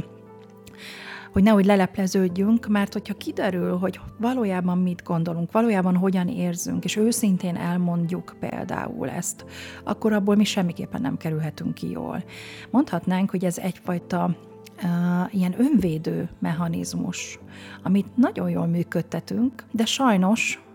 hogy 1.37 1.45
nehogy 1.45 1.65
lelepleződjünk, 1.65 2.67
mert 2.67 2.93
hogyha 2.93 3.15
kiderül, 3.15 3.77
hogy 3.77 4.01
valójában 4.19 4.79
mit 4.79 5.03
gondolunk, 5.05 5.53
valójában 5.53 5.97
hogyan 5.97 6.29
érzünk, 6.29 6.85
és 6.85 6.97
őszintén 6.97 7.57
elmondjuk 7.57 8.37
például 8.41 9.11
ezt, 9.11 9.45
akkor 9.85 10.13
abból 10.13 10.35
mi 10.35 10.45
semmiképpen 10.45 11.01
nem 11.01 11.17
kerülhetünk 11.17 11.75
ki 11.75 11.91
jól. 11.91 12.25
Mondhatnánk, 12.71 13.31
hogy 13.31 13.45
ez 13.45 13.59
egyfajta 13.59 14.37
uh, 14.83 15.35
ilyen 15.35 15.55
önvédő 15.59 16.29
mechanizmus, 16.39 17.39
amit 17.83 18.17
nagyon 18.17 18.51
jól 18.51 18.67
működtetünk, 18.67 19.65
de 19.71 19.85
sajnos 19.85 20.66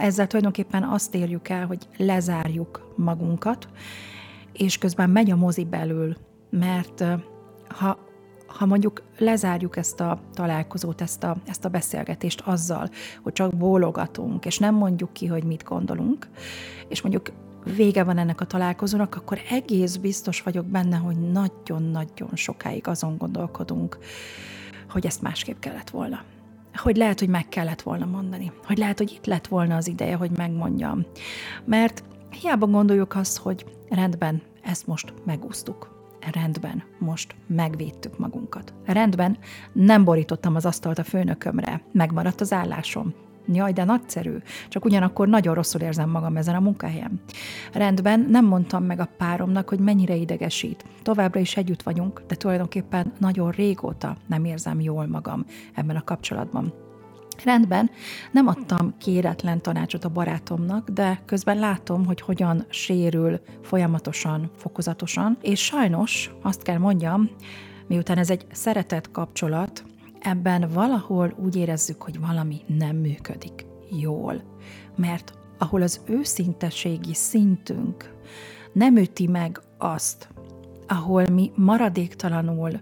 ezzel 0.00 0.26
tulajdonképpen 0.26 0.82
azt 0.82 1.14
érjük 1.14 1.48
el, 1.48 1.66
hogy 1.66 1.88
lezárjuk 1.96 2.92
magunkat, 2.96 3.68
és 4.52 4.78
közben 4.78 5.10
megy 5.10 5.30
a 5.30 5.36
mozi 5.36 5.64
belül, 5.64 6.16
mert 6.50 7.04
ha, 7.68 7.98
ha 8.46 8.66
mondjuk 8.66 9.02
lezárjuk 9.18 9.76
ezt 9.76 10.00
a 10.00 10.20
találkozót, 10.34 11.00
ezt 11.00 11.24
a, 11.24 11.36
ezt 11.46 11.64
a 11.64 11.68
beszélgetést 11.68 12.40
azzal, 12.40 12.88
hogy 13.22 13.32
csak 13.32 13.56
bólogatunk, 13.56 14.46
és 14.46 14.58
nem 14.58 14.74
mondjuk 14.74 15.12
ki, 15.12 15.26
hogy 15.26 15.44
mit 15.44 15.64
gondolunk, 15.64 16.28
és 16.88 17.02
mondjuk 17.02 17.32
vége 17.76 18.04
van 18.04 18.18
ennek 18.18 18.40
a 18.40 18.44
találkozónak, 18.44 19.14
akkor 19.14 19.40
egész 19.50 19.96
biztos 19.96 20.42
vagyok 20.42 20.66
benne, 20.66 20.96
hogy 20.96 21.30
nagyon-nagyon 21.30 22.30
sokáig 22.34 22.88
azon 22.88 23.16
gondolkodunk, 23.16 23.98
hogy 24.88 25.06
ezt 25.06 25.22
másképp 25.22 25.58
kellett 25.58 25.90
volna 25.90 26.22
hogy 26.78 26.96
lehet, 26.96 27.18
hogy 27.18 27.28
meg 27.28 27.48
kellett 27.48 27.82
volna 27.82 28.04
mondani, 28.04 28.52
hogy 28.66 28.78
lehet, 28.78 28.98
hogy 28.98 29.12
itt 29.12 29.26
lett 29.26 29.46
volna 29.46 29.76
az 29.76 29.88
ideje, 29.88 30.14
hogy 30.16 30.30
megmondjam. 30.36 31.06
Mert 31.64 32.04
hiába 32.40 32.66
gondoljuk 32.66 33.14
azt, 33.14 33.38
hogy 33.38 33.64
rendben, 33.88 34.42
ezt 34.62 34.86
most 34.86 35.12
megúsztuk. 35.24 35.96
Rendben, 36.32 36.82
most 36.98 37.34
megvédtük 37.46 38.18
magunkat. 38.18 38.74
Rendben, 38.84 39.38
nem 39.72 40.04
borítottam 40.04 40.54
az 40.54 40.66
asztalt 40.66 40.98
a 40.98 41.04
főnökömre, 41.04 41.82
megmaradt 41.92 42.40
az 42.40 42.52
állásom. 42.52 43.14
Jaj, 43.52 43.72
de 43.72 43.84
nagyszerű, 43.84 44.36
csak 44.68 44.84
ugyanakkor 44.84 45.28
nagyon 45.28 45.54
rosszul 45.54 45.80
érzem 45.80 46.10
magam 46.10 46.36
ezen 46.36 46.54
a 46.54 46.60
munkahelyen. 46.60 47.20
Rendben, 47.72 48.26
nem 48.30 48.44
mondtam 48.44 48.84
meg 48.84 49.00
a 49.00 49.08
páromnak, 49.16 49.68
hogy 49.68 49.78
mennyire 49.78 50.14
idegesít. 50.14 50.84
Továbbra 51.02 51.40
is 51.40 51.56
együtt 51.56 51.82
vagyunk, 51.82 52.22
de 52.26 52.34
tulajdonképpen 52.34 53.12
nagyon 53.18 53.50
régóta 53.50 54.16
nem 54.26 54.44
érzem 54.44 54.80
jól 54.80 55.06
magam 55.06 55.44
ebben 55.74 55.96
a 55.96 56.04
kapcsolatban. 56.04 56.72
Rendben, 57.44 57.90
nem 58.32 58.46
adtam 58.46 58.94
kéretlen 58.98 59.62
tanácsot 59.62 60.04
a 60.04 60.08
barátomnak, 60.08 60.90
de 60.90 61.22
közben 61.24 61.58
látom, 61.58 62.06
hogy 62.06 62.20
hogyan 62.20 62.66
sérül 62.68 63.40
folyamatosan, 63.62 64.50
fokozatosan, 64.56 65.38
és 65.42 65.64
sajnos 65.64 66.30
azt 66.42 66.62
kell 66.62 66.78
mondjam, 66.78 67.30
miután 67.86 68.18
ez 68.18 68.30
egy 68.30 68.46
szeretett 68.52 69.10
kapcsolat, 69.10 69.84
ebben 70.20 70.68
valahol 70.72 71.34
úgy 71.36 71.56
érezzük, 71.56 72.02
hogy 72.02 72.20
valami 72.20 72.60
nem 72.66 72.96
működik 72.96 73.66
jól. 73.90 74.42
Mert 74.96 75.32
ahol 75.58 75.82
az 75.82 76.00
őszintességi 76.06 77.14
szintünk 77.14 78.14
nem 78.72 78.96
üti 78.96 79.26
meg 79.26 79.60
azt, 79.78 80.28
ahol 80.86 81.28
mi 81.28 81.52
maradéktalanul 81.54 82.80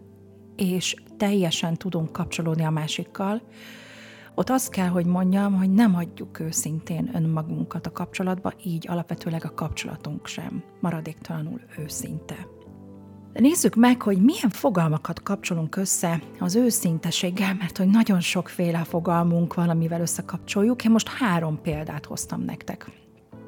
és 0.56 0.94
teljesen 1.16 1.76
tudunk 1.76 2.12
kapcsolódni 2.12 2.64
a 2.64 2.70
másikkal, 2.70 3.42
ott 4.34 4.50
azt 4.50 4.70
kell, 4.70 4.88
hogy 4.88 5.06
mondjam, 5.06 5.54
hogy 5.54 5.70
nem 5.70 5.94
adjuk 5.94 6.40
őszintén 6.40 7.10
önmagunkat 7.14 7.86
a 7.86 7.92
kapcsolatba, 7.92 8.52
így 8.64 8.88
alapvetőleg 8.88 9.44
a 9.44 9.54
kapcsolatunk 9.54 10.26
sem 10.26 10.62
maradéktalanul 10.80 11.60
őszinte. 11.78 12.55
De 13.36 13.42
nézzük 13.42 13.74
meg, 13.74 14.02
hogy 14.02 14.22
milyen 14.22 14.50
fogalmakat 14.50 15.22
kapcsolunk 15.22 15.76
össze 15.76 16.22
az 16.38 16.54
őszinteséggel, 16.54 17.54
mert 17.54 17.76
hogy 17.76 17.88
nagyon 17.88 18.20
sokféle 18.20 18.84
fogalmunk 18.84 19.54
van, 19.54 19.68
amivel 19.68 20.00
összekapcsoljuk. 20.00 20.84
Én 20.84 20.90
most 20.90 21.08
három 21.08 21.60
példát 21.62 22.04
hoztam 22.04 22.40
nektek. 22.40 22.90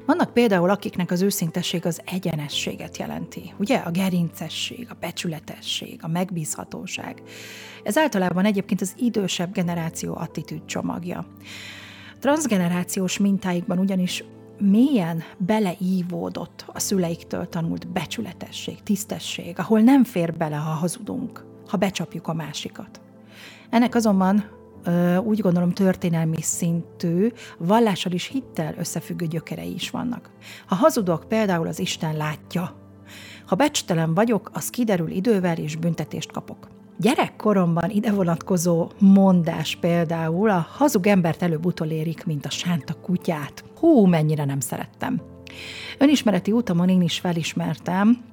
Vannak 0.05 0.33
például, 0.33 0.69
akiknek 0.69 1.11
az 1.11 1.21
őszintesség 1.21 1.85
az 1.85 2.01
egyenességet 2.05 2.97
jelenti. 2.97 3.53
Ugye 3.57 3.77
a 3.77 3.91
gerincesség, 3.91 4.87
a 4.89 4.97
becsületesség, 4.99 5.99
a 6.01 6.07
megbízhatóság. 6.07 7.21
Ez 7.83 7.97
általában 7.97 8.45
egyébként 8.45 8.81
az 8.81 8.93
idősebb 8.97 9.53
generáció 9.53 10.15
attitűd 10.15 10.65
csomagja. 10.65 11.25
Transgenerációs 12.19 13.17
mintáikban 13.17 13.79
ugyanis 13.79 14.23
mélyen 14.59 15.23
beleívódott 15.37 16.65
a 16.67 16.79
szüleiktől 16.79 17.49
tanult 17.49 17.87
becsületesség, 17.87 18.83
tisztesség, 18.83 19.59
ahol 19.59 19.79
nem 19.79 20.03
fér 20.03 20.37
bele, 20.37 20.55
ha 20.55 20.71
hazudunk, 20.71 21.45
ha 21.67 21.77
becsapjuk 21.77 22.27
a 22.27 22.33
másikat. 22.33 23.01
Ennek 23.69 23.95
azonban 23.95 24.43
úgy 25.23 25.39
gondolom 25.39 25.71
történelmi 25.71 26.41
szintű, 26.41 27.31
vallással 27.57 28.11
is 28.11 28.25
hittel 28.25 28.73
összefüggő 28.77 29.25
gyökerei 29.25 29.73
is 29.73 29.89
vannak. 29.89 30.31
Ha 30.67 30.75
hazudok, 30.75 31.25
például 31.27 31.67
az 31.67 31.79
Isten 31.79 32.17
látja. 32.17 32.75
Ha 33.45 33.55
becstelen 33.55 34.13
vagyok, 34.13 34.49
az 34.53 34.69
kiderül 34.69 35.09
idővel, 35.09 35.57
és 35.57 35.75
büntetést 35.75 36.31
kapok. 36.31 36.78
Gyerekkoromban 37.01 37.89
ide 37.89 38.11
vonatkozó 38.11 38.89
mondás 38.97 39.75
például 39.75 40.49
a 40.49 40.67
hazug 40.69 41.07
embert 41.07 41.43
előbb 41.43 41.65
utolérik, 41.65 42.25
mint 42.25 42.45
a 42.45 42.49
sánta 42.49 42.93
kutyát. 42.93 43.63
Hú, 43.79 44.05
mennyire 44.05 44.45
nem 44.45 44.59
szerettem. 44.59 45.21
Önismereti 45.97 46.51
utamon 46.51 46.89
én 46.89 47.01
is 47.01 47.19
felismertem, 47.19 48.23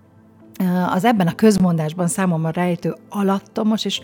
az 0.88 1.04
ebben 1.04 1.26
a 1.26 1.35
közmondásban 1.35 2.08
számomra 2.08 2.50
rejtő 2.50 2.96
alattomos, 3.08 3.85
és 3.85 4.00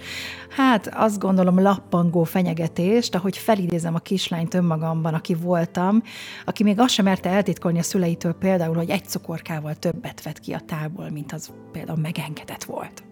hát 0.49 0.90
azt 0.95 1.19
gondolom 1.19 1.62
lappangó 1.62 2.25
fenyegetést, 2.25 3.14
ahogy 3.14 3.37
felidézem 3.37 3.95
a 3.95 3.99
kislányt 3.99 4.54
önmagamban, 4.54 5.14
aki 5.14 5.35
voltam, 5.35 6.02
aki 6.45 6.62
még 6.62 6.81
azt 6.81 6.95
sem 6.95 7.04
merte 7.04 7.31
eltitkolni 7.31 7.78
a 7.78 7.83
szüleitől 7.83 8.33
például, 8.33 8.76
hogy 8.76 8.90
egy 8.90 9.04
cukorkával 9.04 9.75
többet 9.75 10.23
vett 10.23 10.38
ki 10.38 10.52
a 10.52 10.61
tálból, 10.66 11.11
mint 11.11 11.33
az 11.33 11.50
például 11.73 11.99
megengedett 11.99 12.64
volt. 12.64 13.02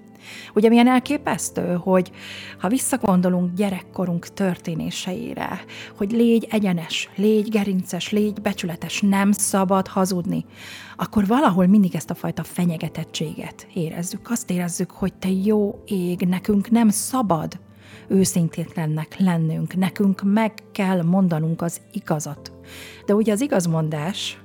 Ugye 0.55 0.69
milyen 0.69 0.89
elképesztő, 0.89 1.75
hogy 1.75 2.11
ha 2.59 2.69
visszagondolunk 2.69 3.55
gyerekkorunk 3.55 4.27
történéseire, 4.29 5.65
hogy 5.97 6.11
légy 6.11 6.47
egyenes, 6.51 7.09
légy 7.17 7.49
gerinces, 7.49 8.11
légy 8.11 8.41
becsületes, 8.41 9.01
nem 9.01 9.33
szabad 9.33 9.89
hazudni, 9.89 10.45
akkor 10.97 11.27
valahol 11.27 11.67
mindig 11.67 11.95
ezt 11.95 12.11
a 12.11 12.15
fajta 12.15 12.45
fenyegetettséget 12.45 13.67
érezzük. 13.75 14.31
Azt 14.31 14.51
érezzük, 14.51 14.91
hogy 14.91 15.15
te 15.15 15.29
jó 15.31 15.83
ég, 15.87 16.21
nekünk 16.21 16.71
nem 16.71 16.89
szabad 16.89 17.59
őszintétlennek 18.09 19.19
lennünk, 19.19 19.77
nekünk 19.77 20.23
meg 20.25 20.53
kell 20.73 21.03
mondanunk 21.03 21.63
az 21.63 21.81
igazat. 21.93 22.53
De 23.07 23.15
ugye 23.15 23.33
az 23.33 23.41
igazmondás, 23.41 24.39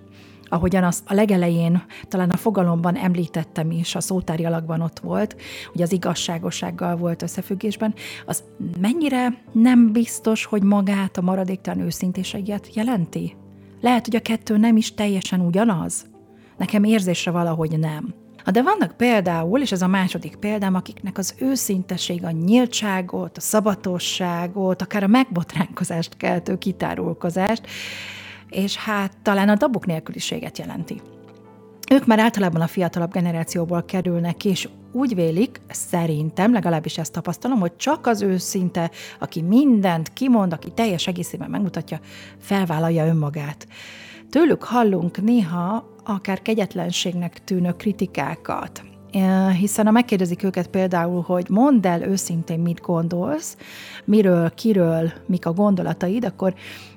ahogyan 0.55 0.83
azt 0.83 1.03
a 1.07 1.13
legelején, 1.13 1.83
talán 2.07 2.29
a 2.29 2.37
fogalomban 2.37 2.95
említettem 2.95 3.71
is, 3.71 3.95
a 3.95 3.99
szótári 3.99 4.45
alakban 4.45 4.81
ott 4.81 4.99
volt, 4.99 5.35
hogy 5.71 5.81
az 5.81 5.91
igazságossággal 5.91 6.95
volt 6.95 7.21
összefüggésben, 7.21 7.93
az 8.25 8.43
mennyire 8.81 9.41
nem 9.51 9.91
biztos, 9.91 10.45
hogy 10.45 10.63
magát 10.63 11.17
a 11.17 11.21
maradéktalan 11.21 11.85
őszintéséget 11.85 12.75
jelenti? 12.75 13.35
Lehet, 13.81 14.05
hogy 14.05 14.15
a 14.15 14.21
kettő 14.21 14.57
nem 14.57 14.77
is 14.77 14.93
teljesen 14.93 15.39
ugyanaz. 15.39 16.05
Nekem 16.57 16.83
érzésre 16.83 17.31
valahogy 17.31 17.79
nem. 17.79 18.13
De 18.51 18.61
vannak 18.61 18.97
például, 18.97 19.61
és 19.61 19.71
ez 19.71 19.81
a 19.81 19.87
második 19.87 20.35
példám, 20.35 20.75
akiknek 20.75 21.17
az 21.17 21.35
őszinteség, 21.39 22.23
a 22.23 22.31
nyíltságot, 22.31 23.37
a 23.37 23.41
szabatosságot, 23.41 24.81
akár 24.81 25.03
a 25.03 25.07
megbotránkozást 25.07 26.17
keltő 26.17 26.57
kitárulkozást, 26.57 27.67
és 28.55 28.75
hát 28.75 29.17
talán 29.21 29.49
a 29.49 29.55
dabuk 29.55 29.85
nélküliséget 29.85 30.57
jelenti. 30.57 31.01
Ők 31.91 32.05
már 32.05 32.19
általában 32.19 32.61
a 32.61 32.67
fiatalabb 32.67 33.11
generációból 33.11 33.83
kerülnek, 33.83 34.45
és 34.45 34.69
úgy 34.91 35.15
vélik, 35.15 35.61
szerintem, 35.69 36.53
legalábbis 36.53 36.97
ezt 36.97 37.11
tapasztalom, 37.11 37.59
hogy 37.59 37.75
csak 37.75 38.07
az 38.07 38.21
őszinte, 38.21 38.91
aki 39.19 39.41
mindent 39.41 40.13
kimond, 40.13 40.53
aki 40.53 40.71
teljes 40.71 41.07
egészében 41.07 41.49
megmutatja, 41.49 41.99
felvállalja 42.39 43.05
önmagát. 43.05 43.67
Tőlük 44.29 44.63
hallunk 44.63 45.21
néha 45.21 45.85
akár 46.03 46.41
kegyetlenségnek 46.41 47.43
tűnő 47.43 47.71
kritikákat, 47.71 48.83
hiszen 49.59 49.85
ha 49.85 49.91
megkérdezik 49.91 50.43
őket 50.43 50.67
például, 50.67 51.21
hogy 51.21 51.45
mondd 51.49 51.87
el 51.87 52.01
őszintén, 52.01 52.59
mit 52.59 52.81
gondolsz, 52.81 53.57
miről, 54.05 54.53
kiről, 54.53 55.11
mik 55.25 55.45
a 55.45 55.53
gondolataid, 55.53 56.25
akkor 56.25 56.53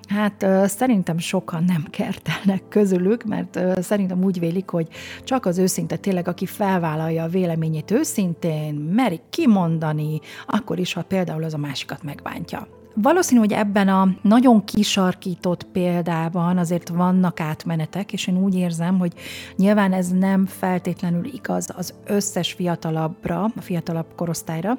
Hát 0.09 0.47
szerintem 0.69 1.19
sokan 1.19 1.65
nem 1.65 1.85
kertelnek 1.91 2.63
közülük, 2.69 3.25
mert 3.25 3.61
szerintem 3.83 4.25
úgy 4.25 4.39
vélik, 4.39 4.71
hogy 4.71 4.89
csak 5.25 5.47
az 5.47 5.59
őszinte 5.59 5.97
tényleg, 5.97 6.29
aki 6.29 6.47
felvállalja 6.47 7.23
a 7.23 7.29
véleményét 7.29 7.91
őszintén, 7.91 8.75
merik 8.75 9.23
kimondani, 9.31 10.21
akkor 10.47 10.79
is, 10.79 10.93
ha 10.93 11.03
például 11.03 11.45
az 11.45 11.55
a 11.55 11.59
másikat 11.59 12.03
megbántja. 12.03 12.69
Valószínű, 13.03 13.41
hogy 13.41 13.53
ebben 13.53 13.89
a 13.89 14.09
nagyon 14.23 14.65
kisarkított 14.65 15.65
példában 15.65 16.59
azért 16.59 16.89
vannak 16.89 17.41
átmenetek, 17.41 18.13
és 18.13 18.27
én 18.27 18.43
úgy 18.43 18.55
érzem, 18.55 18.99
hogy 18.99 19.13
nyilván 19.57 19.93
ez 19.93 20.09
nem 20.09 20.47
feltétlenül 20.47 21.25
igaz 21.25 21.71
az 21.77 21.95
összes 22.07 22.53
fiatalabbra, 22.53 23.43
a 23.43 23.61
fiatalabb 23.61 24.07
korosztályra, 24.17 24.79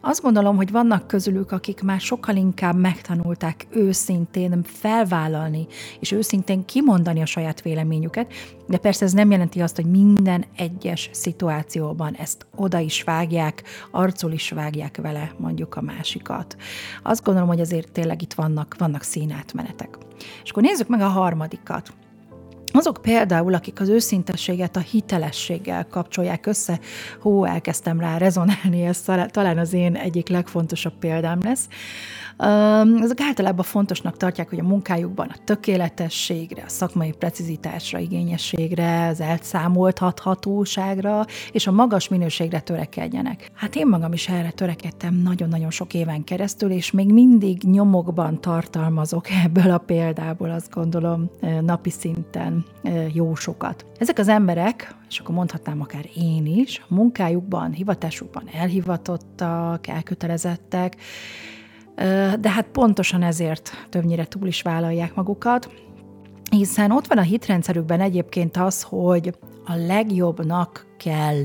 azt 0.00 0.22
gondolom, 0.22 0.56
hogy 0.56 0.70
vannak 0.70 1.06
közülük, 1.06 1.52
akik 1.52 1.82
már 1.82 2.00
sokkal 2.00 2.36
inkább 2.36 2.76
megtanulták 2.76 3.66
őszintén 3.70 4.62
felvállalni, 4.62 5.66
és 6.00 6.12
őszintén 6.12 6.64
kimondani 6.64 7.22
a 7.22 7.26
saját 7.26 7.62
véleményüket, 7.62 8.32
de 8.66 8.78
persze 8.78 9.04
ez 9.04 9.12
nem 9.12 9.30
jelenti 9.30 9.60
azt, 9.60 9.76
hogy 9.76 9.90
minden 9.90 10.44
egyes 10.56 11.10
szituációban 11.12 12.14
ezt 12.14 12.46
oda 12.56 12.78
is 12.78 13.02
vágják, 13.02 13.62
arcul 13.90 14.32
is 14.32 14.50
vágják 14.50 14.96
vele 14.96 15.32
mondjuk 15.38 15.76
a 15.76 15.80
másikat. 15.80 16.56
Azt 17.02 17.24
gondolom, 17.24 17.48
hogy 17.48 17.60
azért 17.60 17.92
tényleg 17.92 18.22
itt 18.22 18.34
vannak, 18.34 18.74
vannak 18.78 19.02
színátmenetek. 19.02 19.98
És 20.44 20.50
akkor 20.50 20.62
nézzük 20.62 20.88
meg 20.88 21.00
a 21.00 21.08
harmadikat. 21.08 21.92
Azok 22.72 22.98
például, 23.02 23.54
akik 23.54 23.80
az 23.80 23.88
őszintességet 23.88 24.76
a 24.76 24.80
hitelességgel 24.80 25.86
kapcsolják 25.86 26.46
össze, 26.46 26.80
hó, 27.20 27.44
elkezdtem 27.44 28.00
rá 28.00 28.18
rezonálni, 28.18 28.82
ez 28.82 29.00
talán 29.30 29.58
az 29.58 29.72
én 29.72 29.94
egyik 29.94 30.28
legfontosabb 30.28 30.94
példám 30.98 31.38
lesz, 31.42 31.68
ezek 33.00 33.20
általában 33.20 33.64
fontosnak 33.64 34.16
tartják, 34.16 34.48
hogy 34.48 34.58
a 34.58 34.62
munkájukban 34.62 35.28
a 35.28 35.36
tökéletességre, 35.44 36.62
a 36.66 36.68
szakmai 36.68 37.12
precizitásra, 37.12 37.98
igényességre, 37.98 39.06
az 39.06 39.20
elszámoltathatóságra 39.20 41.24
és 41.52 41.66
a 41.66 41.72
magas 41.72 42.08
minőségre 42.08 42.60
törekedjenek. 42.60 43.50
Hát 43.54 43.76
én 43.76 43.86
magam 43.86 44.12
is 44.12 44.28
erre 44.28 44.50
törekedtem 44.50 45.14
nagyon-nagyon 45.14 45.70
sok 45.70 45.94
éven 45.94 46.24
keresztül, 46.24 46.70
és 46.70 46.90
még 46.90 47.12
mindig 47.12 47.62
nyomokban 47.62 48.40
tartalmazok 48.40 49.26
ebből 49.44 49.70
a 49.70 49.78
példából, 49.78 50.50
azt 50.50 50.70
gondolom, 50.70 51.30
napi 51.60 51.90
szinten 51.90 52.64
jó 53.12 53.34
sokat. 53.34 53.86
Ezek 53.98 54.18
az 54.18 54.28
emberek, 54.28 54.94
és 55.08 55.18
akkor 55.18 55.34
mondhatnám 55.34 55.80
akár 55.80 56.08
én 56.16 56.46
is, 56.46 56.84
munkájukban, 56.88 57.72
hivatásukban 57.72 58.48
elhivatottak, 58.52 59.86
elkötelezettek, 59.86 60.96
de 62.40 62.50
hát 62.50 62.66
pontosan 62.72 63.22
ezért 63.22 63.86
többnyire 63.88 64.24
túl 64.24 64.46
is 64.46 64.62
vállalják 64.62 65.14
magukat, 65.14 65.70
hiszen 66.50 66.90
ott 66.90 67.06
van 67.06 67.18
a 67.18 67.22
hitrendszerükben 67.22 68.00
egyébként 68.00 68.56
az, 68.56 68.82
hogy 68.82 69.34
a 69.64 69.74
legjobbnak 69.74 70.86
kell 70.98 71.44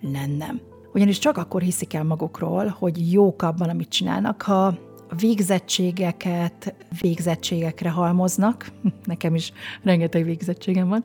lennem. 0.00 0.60
Ugyanis 0.94 1.18
csak 1.18 1.36
akkor 1.36 1.62
hiszik 1.62 1.94
el 1.94 2.04
magukról, 2.04 2.74
hogy 2.78 3.12
jók 3.12 3.42
abban, 3.42 3.68
amit 3.68 3.88
csinálnak, 3.88 4.42
ha 4.42 4.78
végzettségeket 5.18 6.74
végzettségekre 7.00 7.90
halmoznak. 7.90 8.66
Nekem 9.04 9.34
is 9.34 9.52
rengeteg 9.82 10.24
végzettségem 10.24 10.88
van. 10.88 11.04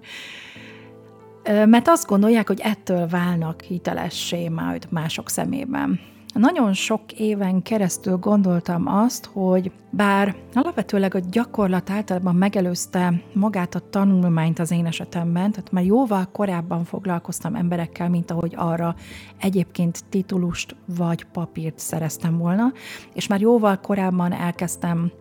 Mert 1.65 1.87
azt 1.87 2.07
gondolják, 2.07 2.47
hogy 2.47 2.59
ettől 2.63 3.07
válnak 3.07 3.61
hitelessé 3.61 4.47
majd 4.47 4.87
mások 4.89 5.29
szemében. 5.29 5.99
Nagyon 6.33 6.73
sok 6.73 7.11
éven 7.11 7.61
keresztül 7.61 8.17
gondoltam 8.17 8.87
azt, 8.87 9.25
hogy 9.25 9.71
bár 9.89 10.35
alapvetőleg 10.53 11.15
a 11.15 11.19
gyakorlat 11.31 11.89
általában 11.89 12.35
megelőzte 12.35 13.21
magát 13.33 13.75
a 13.75 13.89
tanulmányt 13.89 14.59
az 14.59 14.71
én 14.71 14.85
esetemben, 14.85 15.51
tehát 15.51 15.71
már 15.71 15.83
jóval 15.83 16.29
korábban 16.31 16.83
foglalkoztam 16.83 17.55
emberekkel, 17.55 18.09
mint 18.09 18.31
ahogy 18.31 18.53
arra 18.57 18.95
egyébként 19.39 20.03
titulust 20.09 20.75
vagy 20.97 21.23
papírt 21.23 21.79
szereztem 21.79 22.37
volna, 22.37 22.71
és 23.13 23.27
már 23.27 23.41
jóval 23.41 23.79
korábban 23.79 24.31
elkezdtem 24.31 25.11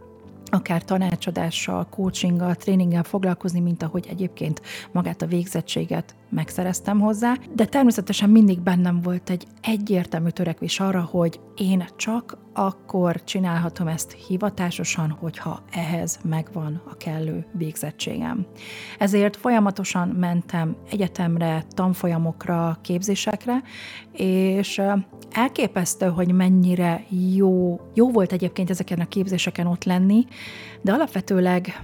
akár 0.50 0.84
tanácsadással, 0.84 1.86
coachinggal, 1.90 2.54
tréninggel 2.54 3.02
foglalkozni, 3.02 3.60
mint 3.60 3.82
ahogy 3.82 4.06
egyébként 4.10 4.62
magát 4.92 5.22
a 5.22 5.26
végzettséget 5.26 6.14
megszereztem 6.30 7.00
hozzá, 7.00 7.34
de 7.54 7.64
természetesen 7.64 8.30
mindig 8.30 8.60
bennem 8.60 9.00
volt 9.00 9.30
egy 9.30 9.46
egyértelmű 9.62 10.28
törekvés 10.28 10.80
arra, 10.80 11.02
hogy 11.02 11.40
én 11.56 11.84
csak 11.96 12.38
akkor 12.52 13.24
csinálhatom 13.24 13.86
ezt 13.86 14.12
hivatásosan, 14.12 15.10
hogyha 15.10 15.62
ehhez 15.70 16.18
megvan 16.24 16.82
a 16.90 16.96
kellő 16.96 17.46
végzettségem. 17.52 18.46
Ezért 18.98 19.36
folyamatosan 19.36 20.08
mentem 20.08 20.76
egyetemre, 20.90 21.64
tanfolyamokra, 21.68 22.78
képzésekre, 22.82 23.62
és 24.12 24.82
elképesztő, 25.30 26.06
hogy 26.06 26.32
mennyire 26.32 27.04
jó, 27.34 27.80
jó 27.94 28.10
volt 28.10 28.32
egyébként 28.32 28.70
ezeken 28.70 29.00
a 29.00 29.08
képzéseken 29.08 29.66
ott 29.66 29.84
lenni, 29.84 30.24
de 30.82 30.92
alapvetőleg 30.92 31.82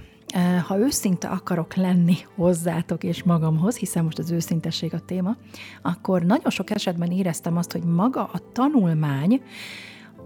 ha 0.67 0.77
őszinte 0.77 1.27
akarok 1.27 1.75
lenni 1.75 2.15
hozzátok 2.35 3.03
és 3.03 3.23
magamhoz, 3.23 3.77
hiszen 3.77 4.03
most 4.03 4.19
az 4.19 4.31
őszintesség 4.31 4.93
a 4.93 4.99
téma, 4.99 5.35
akkor 5.81 6.21
nagyon 6.21 6.49
sok 6.49 6.69
esetben 6.69 7.11
éreztem 7.11 7.57
azt, 7.57 7.71
hogy 7.71 7.83
maga 7.83 8.23
a 8.33 8.39
tanulmány 8.51 9.41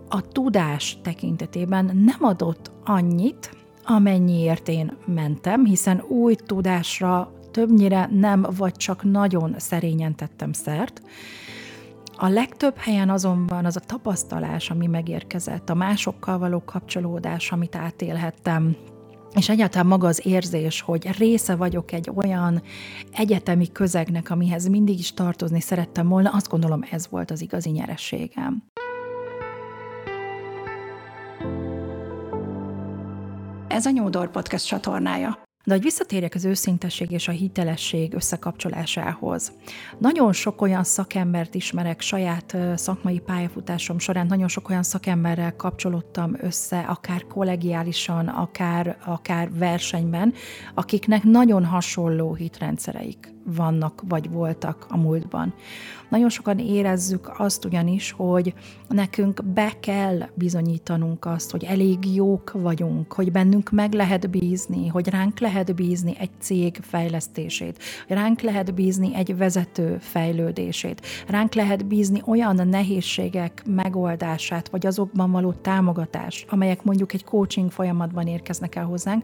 a 0.09 0.21
tudás 0.21 0.97
tekintetében 1.03 1.85
nem 1.85 2.17
adott 2.19 2.71
annyit, 2.85 3.57
amennyiért 3.85 4.67
én 4.67 4.93
mentem, 5.05 5.65
hiszen 5.65 6.01
új 6.07 6.35
tudásra 6.35 7.33
többnyire 7.51 8.09
nem 8.11 8.45
vagy 8.57 8.73
csak 8.73 9.03
nagyon 9.03 9.55
szerényen 9.57 10.15
tettem 10.15 10.53
szert, 10.53 11.01
a 12.21 12.29
legtöbb 12.29 12.77
helyen 12.77 13.10
azonban 13.10 13.65
az 13.65 13.75
a 13.75 13.79
tapasztalás, 13.79 14.69
ami 14.69 14.88
megérkezett, 14.88 15.69
a 15.69 15.73
másokkal 15.73 16.38
való 16.38 16.63
kapcsolódás, 16.65 17.51
amit 17.51 17.75
átélhettem, 17.75 18.75
és 19.36 19.49
egyáltalán 19.49 19.88
maga 19.88 20.08
az 20.08 20.25
érzés, 20.25 20.82
hogy 20.82 21.17
része 21.17 21.55
vagyok 21.55 21.91
egy 21.91 22.12
olyan 22.15 22.62
egyetemi 23.12 23.71
közegnek, 23.71 24.29
amihez 24.29 24.67
mindig 24.67 24.99
is 24.99 25.13
tartozni 25.13 25.62
szerettem 25.62 26.08
volna, 26.08 26.29
azt 26.29 26.49
gondolom 26.49 26.84
ez 26.91 27.08
volt 27.10 27.32
az 27.32 27.41
igazi 27.41 27.69
nyerességem. 27.69 28.63
Ez 33.67 33.86
a 33.86 33.89
Nyúdor 33.89 34.32
Podcast 34.32 34.67
csatornája. 34.67 35.48
De 35.63 35.73
hogy 35.73 35.83
visszatérjek 35.83 36.35
az 36.35 36.45
őszintesség 36.45 37.11
és 37.11 37.27
a 37.27 37.31
hitelesség 37.31 38.13
összekapcsolásához. 38.13 39.51
Nagyon 39.97 40.33
sok 40.33 40.61
olyan 40.61 40.83
szakembert 40.83 41.55
ismerek 41.55 42.01
saját 42.01 42.57
szakmai 42.75 43.19
pályafutásom 43.19 43.99
során, 43.99 44.25
nagyon 44.25 44.47
sok 44.47 44.69
olyan 44.69 44.83
szakemberrel 44.83 45.55
kapcsolódtam 45.55 46.35
össze, 46.41 46.79
akár 46.79 47.25
kollegiálisan, 47.27 48.27
akár, 48.27 48.97
akár 49.05 49.49
versenyben, 49.53 50.33
akiknek 50.73 51.23
nagyon 51.23 51.65
hasonló 51.65 52.33
hitrendszereik 52.33 53.37
vannak 53.55 54.03
vagy 54.07 54.29
voltak 54.29 54.85
a 54.89 54.97
múltban. 54.97 55.53
Nagyon 56.09 56.29
sokan 56.29 56.59
érezzük 56.59 57.31
azt 57.38 57.65
ugyanis, 57.65 58.12
hogy 58.12 58.53
nekünk 58.88 59.43
be 59.45 59.71
kell 59.79 60.19
bizonyítanunk 60.33 61.25
azt, 61.25 61.51
hogy 61.51 61.63
elég 61.63 62.15
jók 62.15 62.51
vagyunk, 62.51 63.13
hogy 63.13 63.31
bennünk 63.31 63.71
meg 63.71 63.93
lehet 63.93 64.29
bízni, 64.29 64.88
hogy 64.88 65.07
ránk 65.09 65.39
lehet 65.39 65.75
bízni 65.75 66.15
egy 66.19 66.29
cég 66.39 66.79
fejlesztését, 66.81 67.83
ránk 68.07 68.41
lehet 68.41 68.73
bízni 68.73 69.15
egy 69.15 69.38
vezető 69.38 69.97
fejlődését, 69.99 71.01
ránk 71.27 71.53
lehet 71.53 71.85
bízni 71.85 72.21
olyan 72.25 72.67
nehézségek 72.67 73.63
megoldását, 73.65 74.69
vagy 74.69 74.85
azokban 74.85 75.31
való 75.31 75.51
támogatást, 75.51 76.47
amelyek 76.49 76.83
mondjuk 76.83 77.13
egy 77.13 77.23
coaching 77.23 77.71
folyamatban 77.71 78.27
érkeznek 78.27 78.75
el 78.75 78.85
hozzánk, 78.85 79.23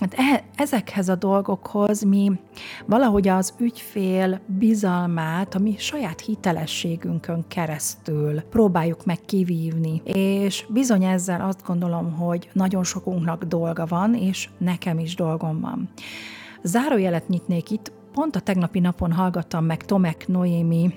Hát 0.00 0.14
e, 0.16 0.44
ezekhez 0.56 1.08
a 1.08 1.14
dolgokhoz 1.14 2.02
mi 2.02 2.32
valahogy 2.86 3.28
az 3.28 3.54
ügyfél 3.58 4.40
bizalmát, 4.46 5.54
a 5.54 5.58
mi 5.58 5.74
saját 5.78 6.20
hitelességünkön 6.20 7.44
keresztül 7.48 8.40
próbáljuk 8.40 9.04
meg 9.04 9.18
kivívni, 9.26 10.02
és 10.04 10.66
bizony 10.68 11.04
ezzel 11.04 11.40
azt 11.40 11.66
gondolom, 11.66 12.12
hogy 12.12 12.48
nagyon 12.52 12.84
sokunknak 12.84 13.44
dolga 13.44 13.86
van, 13.86 14.14
és 14.14 14.48
nekem 14.58 14.98
is 14.98 15.14
dolgom 15.14 15.60
van. 15.60 15.88
Zárójelet 16.62 17.28
nyitnék 17.28 17.70
itt, 17.70 17.92
pont 18.12 18.36
a 18.36 18.40
tegnapi 18.40 18.80
napon 18.80 19.12
hallgattam 19.12 19.64
meg 19.64 19.84
Tomek 19.84 20.28
Noémi 20.28 20.94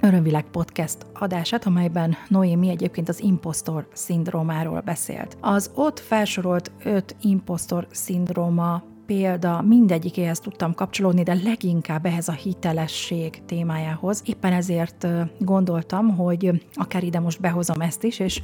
Örömvilág 0.00 0.44
podcast 0.50 1.06
adását, 1.12 1.66
amelyben 1.66 2.16
Noémi 2.28 2.68
egyébként 2.68 3.08
az 3.08 3.20
impostor 3.20 3.88
szindrómáról 3.92 4.80
beszélt. 4.80 5.36
Az 5.40 5.70
ott 5.74 5.98
felsorolt 5.98 6.72
öt 6.84 7.16
impostor 7.20 7.86
szindróma 7.90 8.82
példa 9.06 9.62
mindegyikéhez 9.62 10.38
tudtam 10.38 10.74
kapcsolódni, 10.74 11.22
de 11.22 11.34
leginkább 11.44 12.06
ehhez 12.06 12.28
a 12.28 12.32
hitelesség 12.32 13.44
témájához. 13.46 14.22
Éppen 14.24 14.52
ezért 14.52 15.06
gondoltam, 15.38 16.16
hogy 16.16 16.68
akár 16.74 17.04
ide 17.04 17.20
most 17.20 17.40
behozom 17.40 17.80
ezt 17.80 18.04
is, 18.04 18.18
és, 18.18 18.42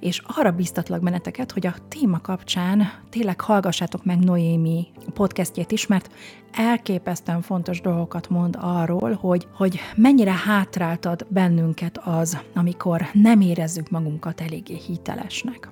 és 0.00 0.22
arra 0.26 0.50
biztatlak 0.50 1.02
benneteket, 1.02 1.52
hogy 1.52 1.66
a 1.66 1.74
téma 1.88 2.20
kapcsán 2.20 2.92
tényleg 3.10 3.40
hallgassátok 3.40 4.04
meg 4.04 4.18
Noémi 4.18 4.86
podcastjét 5.14 5.72
is, 5.72 5.86
mert 5.86 6.10
elképesztően 6.52 7.42
fontos 7.42 7.80
dolgokat 7.80 8.28
mond 8.28 8.56
arról, 8.60 9.12
hogy, 9.12 9.46
hogy 9.54 9.80
mennyire 9.96 10.32
hátráltad 10.32 11.26
bennünket 11.28 11.98
az, 12.04 12.38
amikor 12.54 13.06
nem 13.12 13.40
érezzük 13.40 13.90
magunkat 13.90 14.40
eléggé 14.40 14.76
hitelesnek. 14.86 15.68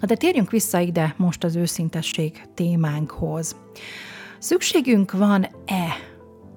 Na 0.00 0.06
de 0.06 0.14
térjünk 0.14 0.50
vissza 0.50 0.78
ide 0.78 1.14
most 1.16 1.44
az 1.44 1.56
őszintesség 1.56 2.42
témánkhoz. 2.54 3.56
Szükségünk 4.38 5.12
van-e 5.12 5.96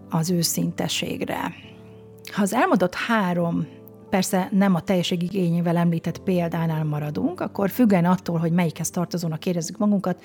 az 0.10 0.30
őszintességre? 0.30 1.54
Ha 2.32 2.42
az 2.42 2.54
elmondott 2.54 2.96
három 2.96 3.68
persze 4.10 4.50
nem 4.52 4.76
a 4.76 4.82
teljeség 4.82 5.24
igényével 5.24 5.78
említett 5.78 6.20
példánál 6.20 6.84
maradunk, 6.84 7.40
akkor 7.40 7.70
függen 7.70 8.06
attól, 8.06 8.38
hogy 8.38 8.52
melyikhez 8.52 8.90
tartozónak 8.90 9.46
érezzük 9.46 9.78
magunkat, 9.78 10.24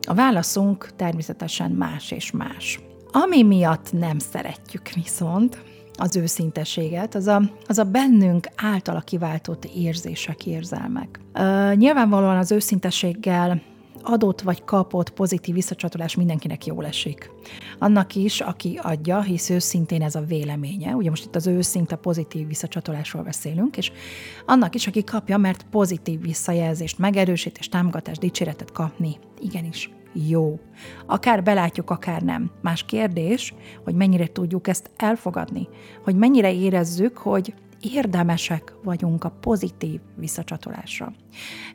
a 0.00 0.14
válaszunk 0.14 0.90
természetesen 0.96 1.70
más 1.70 2.10
és 2.10 2.30
más. 2.30 2.80
Ami 3.10 3.42
miatt 3.42 3.92
nem 3.92 4.18
szeretjük 4.18 4.88
viszont, 4.88 5.62
az 6.02 6.16
őszintességet, 6.16 7.14
az 7.14 7.26
a, 7.26 7.42
az 7.66 7.78
a 7.78 7.84
bennünk 7.84 8.48
általa 8.56 9.00
kiváltott 9.00 9.64
érzések, 9.64 10.46
érzelmek. 10.46 11.20
Uh, 11.34 11.74
nyilvánvalóan 11.74 12.36
az 12.36 12.52
őszintességgel 12.52 13.62
adott 14.02 14.40
vagy 14.40 14.64
kapott 14.64 15.10
pozitív 15.10 15.54
visszacsatolás 15.54 16.14
mindenkinek 16.14 16.66
jól 16.66 16.86
esik. 16.86 17.30
Annak 17.78 18.14
is, 18.14 18.40
aki 18.40 18.78
adja, 18.82 19.20
hisz 19.20 19.50
őszintén 19.50 20.02
ez 20.02 20.14
a 20.14 20.20
véleménye, 20.20 20.94
ugye 20.94 21.10
most 21.10 21.24
itt 21.24 21.36
az 21.36 21.46
őszinte 21.46 21.96
pozitív 21.96 22.46
visszacsatolásról 22.46 23.22
beszélünk, 23.22 23.76
és 23.76 23.92
annak 24.46 24.74
is, 24.74 24.86
aki 24.86 25.04
kapja, 25.04 25.36
mert 25.36 25.66
pozitív 25.70 26.20
visszajelzést, 26.20 26.98
megerősítést, 26.98 27.70
támogatást, 27.70 28.20
dicséretet 28.20 28.72
kapni, 28.72 29.18
igenis 29.40 29.90
jó. 30.12 30.58
Akár 31.06 31.42
belátjuk, 31.42 31.90
akár 31.90 32.22
nem. 32.22 32.50
Más 32.60 32.84
kérdés, 32.84 33.54
hogy 33.84 33.94
mennyire 33.94 34.26
tudjuk 34.26 34.68
ezt 34.68 34.90
elfogadni, 34.96 35.68
hogy 36.04 36.14
mennyire 36.16 36.52
érezzük, 36.52 37.16
hogy 37.16 37.54
érdemesek 37.94 38.74
vagyunk 38.82 39.24
a 39.24 39.32
pozitív 39.40 40.00
visszacsatolásra. 40.16 41.12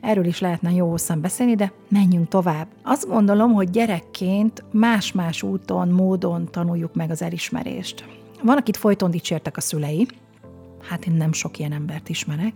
Erről 0.00 0.24
is 0.24 0.40
lehetne 0.40 0.70
jó 0.70 0.90
hosszan 0.90 1.20
beszélni, 1.20 1.54
de 1.54 1.72
menjünk 1.88 2.28
tovább. 2.28 2.66
Azt 2.82 3.08
gondolom, 3.08 3.52
hogy 3.52 3.70
gyerekként 3.70 4.64
más-más 4.72 5.42
úton, 5.42 5.88
módon 5.88 6.48
tanuljuk 6.50 6.94
meg 6.94 7.10
az 7.10 7.22
elismerést. 7.22 8.04
Van, 8.42 8.56
akit 8.56 8.76
folyton 8.76 9.10
dicsértek 9.10 9.56
a 9.56 9.60
szülei, 9.60 10.08
hát 10.88 11.06
én 11.06 11.14
nem 11.14 11.32
sok 11.32 11.58
ilyen 11.58 11.72
embert 11.72 12.08
ismerek, 12.08 12.52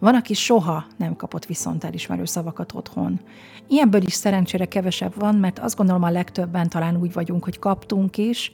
van, 0.00 0.14
aki 0.14 0.34
soha 0.34 0.84
nem 0.96 1.16
kapott 1.16 1.44
viszont 1.44 1.84
elismerő 1.84 2.24
szavakat 2.24 2.72
otthon. 2.74 3.20
Ilyenből 3.68 4.02
is 4.02 4.12
szerencsére 4.12 4.64
kevesebb 4.64 5.14
van, 5.18 5.34
mert 5.34 5.58
azt 5.58 5.76
gondolom 5.76 6.02
a 6.02 6.10
legtöbben 6.10 6.68
talán 6.68 6.96
úgy 6.96 7.12
vagyunk, 7.12 7.44
hogy 7.44 7.58
kaptunk 7.58 8.16
is, 8.16 8.52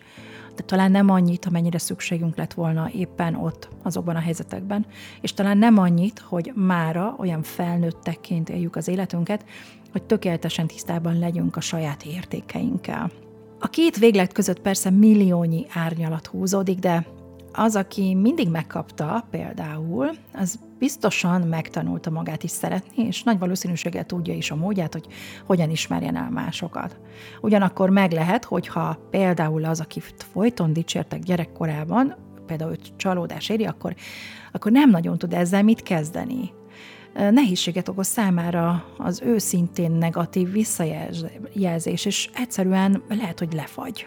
de 0.56 0.62
talán 0.62 0.90
nem 0.90 1.10
annyit, 1.10 1.46
amennyire 1.46 1.78
szükségünk 1.78 2.36
lett 2.36 2.52
volna 2.52 2.90
éppen 2.94 3.34
ott, 3.34 3.68
azokban 3.82 4.16
a 4.16 4.20
helyzetekben, 4.20 4.86
és 5.20 5.34
talán 5.34 5.58
nem 5.58 5.78
annyit, 5.78 6.18
hogy 6.18 6.52
mára 6.54 7.14
olyan 7.18 7.42
felnőttekként 7.42 8.48
éljük 8.48 8.76
az 8.76 8.88
életünket, 8.88 9.44
hogy 9.92 10.02
tökéletesen 10.02 10.66
tisztában 10.66 11.18
legyünk 11.18 11.56
a 11.56 11.60
saját 11.60 12.04
értékeinkkel. 12.04 13.10
A 13.60 13.68
két 13.68 13.96
véglet 13.96 14.32
között 14.32 14.60
persze 14.60 14.90
milliónyi 14.90 15.66
árnyalat 15.72 16.26
húzódik, 16.26 16.78
de 16.78 17.06
az, 17.56 17.76
aki 17.76 18.14
mindig 18.14 18.48
megkapta 18.48 19.26
például, 19.30 20.10
az 20.34 20.58
biztosan 20.78 21.40
megtanulta 21.40 22.10
magát 22.10 22.42
is 22.42 22.50
szeretni, 22.50 23.06
és 23.06 23.22
nagy 23.22 23.38
valószínűséggel 23.38 24.04
tudja 24.04 24.34
is 24.34 24.50
a 24.50 24.56
módját, 24.56 24.92
hogy 24.92 25.06
hogyan 25.46 25.70
ismerjen 25.70 26.16
el 26.16 26.30
másokat. 26.30 27.00
Ugyanakkor 27.40 27.90
meg 27.90 28.12
lehet, 28.12 28.44
hogyha 28.44 28.98
például 29.10 29.64
az, 29.64 29.80
aki 29.80 30.00
folyton 30.16 30.72
dicsértek 30.72 31.22
gyerekkorában, 31.22 32.14
például 32.46 32.70
őt 32.70 32.92
csalódás 32.96 33.48
éri, 33.48 33.64
akkor, 33.64 33.94
akkor 34.52 34.72
nem 34.72 34.90
nagyon 34.90 35.18
tud 35.18 35.32
ezzel 35.32 35.62
mit 35.62 35.82
kezdeni. 35.82 36.52
Nehézséget 37.14 37.88
okoz 37.88 38.06
számára 38.06 38.84
az 38.98 39.22
őszintén 39.24 39.90
negatív 39.90 40.52
visszajelzés, 40.52 42.04
és 42.04 42.30
egyszerűen 42.34 43.02
lehet, 43.08 43.38
hogy 43.38 43.52
lefagy. 43.52 44.06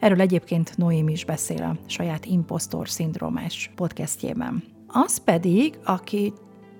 Erről 0.00 0.20
egyébként 0.20 0.76
Noém 0.76 1.08
is 1.08 1.24
beszél 1.24 1.62
a 1.62 1.76
saját 1.86 2.24
impostor 2.24 2.88
szindrómás 2.88 3.70
podcastjében. 3.74 4.62
Az 4.86 5.18
pedig, 5.24 5.78
aki 5.84 6.32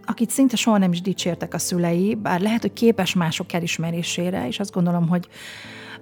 akit 0.07 0.31
szinte 0.31 0.57
soha 0.57 0.79
nem 0.79 0.93
is 0.93 1.01
dicsértek 1.01 1.55
a 1.55 1.59
szülei, 1.59 2.15
bár 2.15 2.41
lehet, 2.41 2.61
hogy 2.61 2.73
képes 2.73 3.15
mások 3.15 3.53
elismerésére, 3.53 4.47
és 4.47 4.61
azt 4.61 4.73
gondolom, 4.73 5.09
hogy 5.09 5.29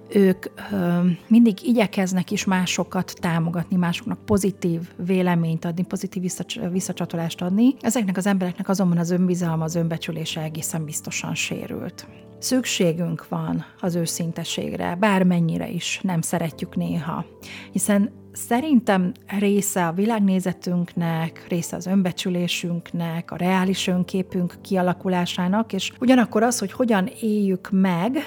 ők 0.09 0.45
ö, 0.71 0.99
mindig 1.27 1.63
igyekeznek 1.63 2.31
is 2.31 2.45
másokat 2.45 3.13
támogatni, 3.19 3.75
másoknak 3.75 4.25
pozitív 4.25 4.81
véleményt 4.97 5.65
adni, 5.65 5.85
pozitív 5.85 6.21
visszacs- 6.21 6.69
visszacsatolást 6.71 7.41
adni. 7.41 7.75
Ezeknek 7.81 8.17
az 8.17 8.25
embereknek 8.25 8.69
azonban 8.69 8.97
az 8.97 9.11
önbizalma, 9.11 9.63
az 9.63 9.75
önbecsülése 9.75 10.41
egészen 10.41 10.85
biztosan 10.85 11.35
sérült. 11.35 12.07
Szükségünk 12.43 13.27
van 13.27 13.65
az 13.79 13.95
őszintességre, 13.95 14.95
bármennyire 14.99 15.69
is 15.69 15.99
nem 16.03 16.21
szeretjük 16.21 16.75
néha, 16.75 17.25
hiszen 17.71 18.11
szerintem 18.31 19.11
része 19.39 19.87
a 19.87 19.91
világnézetünknek, 19.91 21.45
része 21.49 21.75
az 21.75 21.85
önbecsülésünknek, 21.85 23.31
a 23.31 23.35
reális 23.35 23.87
önképünk 23.87 24.55
kialakulásának, 24.61 25.73
és 25.73 25.91
ugyanakkor 25.99 26.43
az, 26.43 26.59
hogy 26.59 26.71
hogyan 26.71 27.09
éljük 27.21 27.69
meg, 27.71 28.17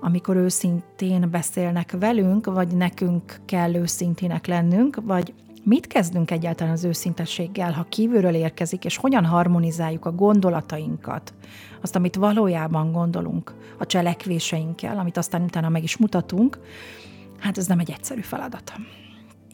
amikor 0.00 0.36
őszintén 0.36 1.30
beszélnek 1.30 1.94
velünk, 1.98 2.46
vagy 2.46 2.76
nekünk 2.76 3.40
kell 3.44 3.74
őszintének 3.74 4.46
lennünk, 4.46 4.96
vagy 5.02 5.34
mit 5.64 5.86
kezdünk 5.86 6.30
egyáltalán 6.30 6.72
az 6.72 6.84
őszintességgel, 6.84 7.72
ha 7.72 7.86
kívülről 7.88 8.34
érkezik, 8.34 8.84
és 8.84 8.96
hogyan 8.96 9.24
harmonizáljuk 9.24 10.04
a 10.04 10.12
gondolatainkat, 10.12 11.34
azt, 11.82 11.96
amit 11.96 12.14
valójában 12.14 12.92
gondolunk 12.92 13.54
a 13.78 13.86
cselekvéseinkkel, 13.86 14.98
amit 14.98 15.16
aztán 15.16 15.42
utána 15.42 15.68
meg 15.68 15.82
is 15.82 15.96
mutatunk, 15.96 16.58
hát 17.38 17.58
ez 17.58 17.66
nem 17.66 17.78
egy 17.78 17.90
egyszerű 17.90 18.20
feladat. 18.20 18.72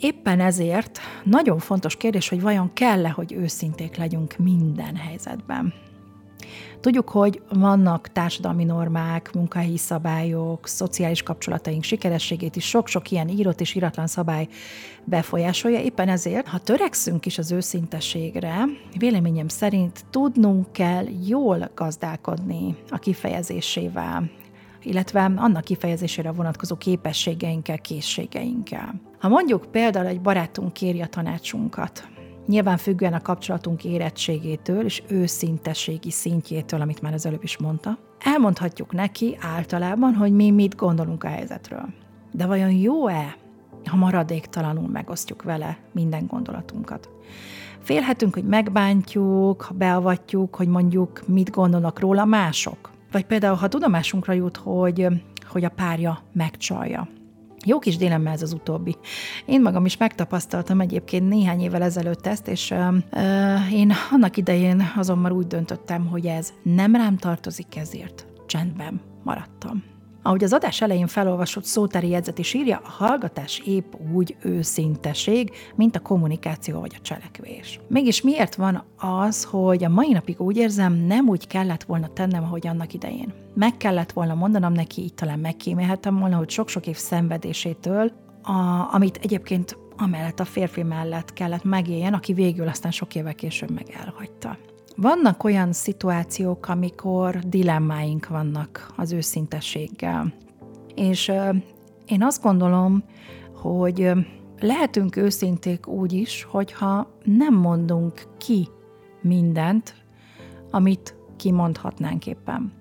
Éppen 0.00 0.40
ezért 0.40 0.98
nagyon 1.24 1.58
fontos 1.58 1.96
kérdés, 1.96 2.28
hogy 2.28 2.40
vajon 2.40 2.72
kell-e, 2.72 3.10
hogy 3.10 3.32
őszinték 3.32 3.96
legyünk 3.96 4.36
minden 4.36 4.96
helyzetben. 4.96 5.74
Tudjuk, 6.80 7.08
hogy 7.08 7.42
vannak 7.52 8.08
társadalmi 8.08 8.64
normák, 8.64 9.32
munkahelyi 9.32 9.76
szabályok, 9.76 10.68
szociális 10.68 11.22
kapcsolataink 11.22 11.82
sikerességét 11.82 12.56
is 12.56 12.68
sok-sok 12.68 13.10
ilyen 13.10 13.28
írott 13.28 13.60
és 13.60 13.74
iratlan 13.74 14.06
szabály 14.06 14.48
befolyásolja. 15.04 15.80
Éppen 15.80 16.08
ezért, 16.08 16.48
ha 16.48 16.58
törekszünk 16.58 17.26
is 17.26 17.38
az 17.38 17.52
őszintességre, 17.52 18.64
véleményem 18.98 19.48
szerint 19.48 20.04
tudnunk 20.10 20.72
kell 20.72 21.04
jól 21.26 21.70
gazdálkodni 21.74 22.76
a 22.90 22.98
kifejezésével, 22.98 24.30
illetve 24.82 25.32
annak 25.36 25.64
kifejezésére 25.64 26.30
vonatkozó 26.30 26.76
képességeinkkel, 26.76 27.78
készségeinkkel. 27.78 29.00
Ha 29.18 29.28
mondjuk 29.28 29.66
például 29.70 30.06
egy 30.06 30.20
barátunk 30.20 30.72
kéri 30.72 31.00
a 31.00 31.06
tanácsunkat, 31.06 32.08
nyilván 32.48 32.76
függően 32.76 33.12
a 33.12 33.20
kapcsolatunk 33.20 33.84
érettségétől 33.84 34.84
és 34.84 35.02
őszintességi 35.08 36.10
szintjétől, 36.10 36.80
amit 36.80 37.02
már 37.02 37.12
az 37.12 37.26
előbb 37.26 37.42
is 37.42 37.58
mondta, 37.58 37.98
elmondhatjuk 38.18 38.92
neki 38.92 39.36
általában, 39.40 40.14
hogy 40.14 40.32
mi 40.32 40.50
mit 40.50 40.76
gondolunk 40.76 41.24
a 41.24 41.28
helyzetről. 41.28 41.84
De 42.32 42.46
vajon 42.46 42.70
jó-e, 42.70 43.36
ha 43.84 43.96
maradéktalanul 43.96 44.88
megosztjuk 44.88 45.42
vele 45.42 45.78
minden 45.92 46.26
gondolatunkat? 46.26 47.08
Félhetünk, 47.80 48.34
hogy 48.34 48.44
megbántjuk, 48.44 49.62
ha 49.62 49.74
beavatjuk, 49.74 50.54
hogy 50.54 50.68
mondjuk 50.68 51.22
mit 51.26 51.50
gondolnak 51.50 52.00
róla 52.00 52.24
mások. 52.24 52.90
Vagy 53.12 53.24
például, 53.24 53.56
ha 53.56 53.68
tudomásunkra 53.68 54.32
jut, 54.32 54.56
hogy, 54.56 55.06
hogy 55.48 55.64
a 55.64 55.68
párja 55.68 56.18
megcsalja. 56.32 57.08
Jó 57.64 57.78
kis 57.78 57.96
dilemma 57.96 58.30
ez 58.30 58.42
az 58.42 58.52
utóbbi. 58.52 58.96
Én 59.46 59.60
magam 59.60 59.84
is 59.84 59.96
megtapasztaltam 59.96 60.80
egyébként 60.80 61.28
néhány 61.28 61.60
évvel 61.60 61.82
ezelőtt 61.82 62.26
ezt, 62.26 62.48
és 62.48 62.70
uh, 62.70 62.94
uh, 63.12 63.72
én 63.72 63.92
annak 64.10 64.36
idején 64.36 64.82
azonban 64.96 65.32
úgy 65.32 65.46
döntöttem, 65.46 66.06
hogy 66.06 66.26
ez 66.26 66.52
nem 66.62 66.94
rám 66.94 67.16
tartozik, 67.16 67.76
ezért 67.76 68.26
csendben 68.46 69.00
maradtam. 69.22 69.97
Ahogy 70.28 70.44
az 70.44 70.52
adás 70.52 70.80
elején 70.80 71.06
felolvasott 71.06 71.64
szótári 71.64 72.08
jegyzet 72.08 72.38
is 72.38 72.54
írja, 72.54 72.80
a 72.84 72.88
hallgatás 72.88 73.62
épp 73.64 73.92
úgy 74.14 74.36
őszinteség, 74.42 75.50
mint 75.74 75.96
a 75.96 76.00
kommunikáció 76.00 76.80
vagy 76.80 76.94
a 76.98 77.02
cselekvés. 77.02 77.80
Mégis 77.86 78.22
miért 78.22 78.54
van 78.54 78.84
az, 78.96 79.44
hogy 79.44 79.84
a 79.84 79.88
mai 79.88 80.12
napig 80.12 80.40
úgy 80.40 80.56
érzem, 80.56 80.92
nem 80.92 81.28
úgy 81.28 81.46
kellett 81.46 81.82
volna 81.82 82.12
tennem, 82.12 82.42
ahogy 82.42 82.66
annak 82.66 82.94
idején. 82.94 83.32
Meg 83.54 83.76
kellett 83.76 84.12
volna 84.12 84.34
mondanom 84.34 84.72
neki, 84.72 85.02
így 85.02 85.14
talán 85.14 85.38
megkímélhettem 85.38 86.18
volna, 86.18 86.36
hogy 86.36 86.50
sok-sok 86.50 86.86
év 86.86 86.96
szenvedésétől, 86.96 88.12
a, 88.42 88.88
amit 88.94 89.18
egyébként 89.22 89.76
amellett 89.96 90.40
a 90.40 90.44
férfi 90.44 90.82
mellett 90.82 91.32
kellett 91.32 91.64
megéljen, 91.64 92.14
aki 92.14 92.32
végül 92.32 92.68
aztán 92.68 92.92
sok 92.92 93.14
évvel 93.14 93.34
később 93.34 93.70
meg 93.70 93.96
elhagyta. 94.00 94.58
Vannak 95.00 95.44
olyan 95.44 95.72
szituációk, 95.72 96.68
amikor 96.68 97.38
dilemmáink 97.38 98.28
vannak 98.28 98.92
az 98.96 99.12
őszintességgel. 99.12 100.32
És 100.94 101.32
én 102.06 102.22
azt 102.22 102.42
gondolom, 102.42 103.02
hogy 103.54 104.12
lehetünk 104.60 105.16
őszinték 105.16 105.86
úgy 105.86 106.12
is, 106.12 106.42
hogyha 106.50 107.10
nem 107.24 107.54
mondunk 107.54 108.22
ki 108.38 108.68
mindent, 109.20 109.94
amit 110.70 111.16
kimondhatnánk 111.36 112.26
éppen. 112.26 112.72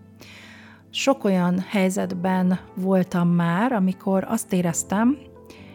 Sok 0.90 1.24
olyan 1.24 1.60
helyzetben 1.60 2.60
voltam 2.76 3.30
már, 3.30 3.72
amikor 3.72 4.24
azt 4.28 4.54
éreztem, 4.54 5.18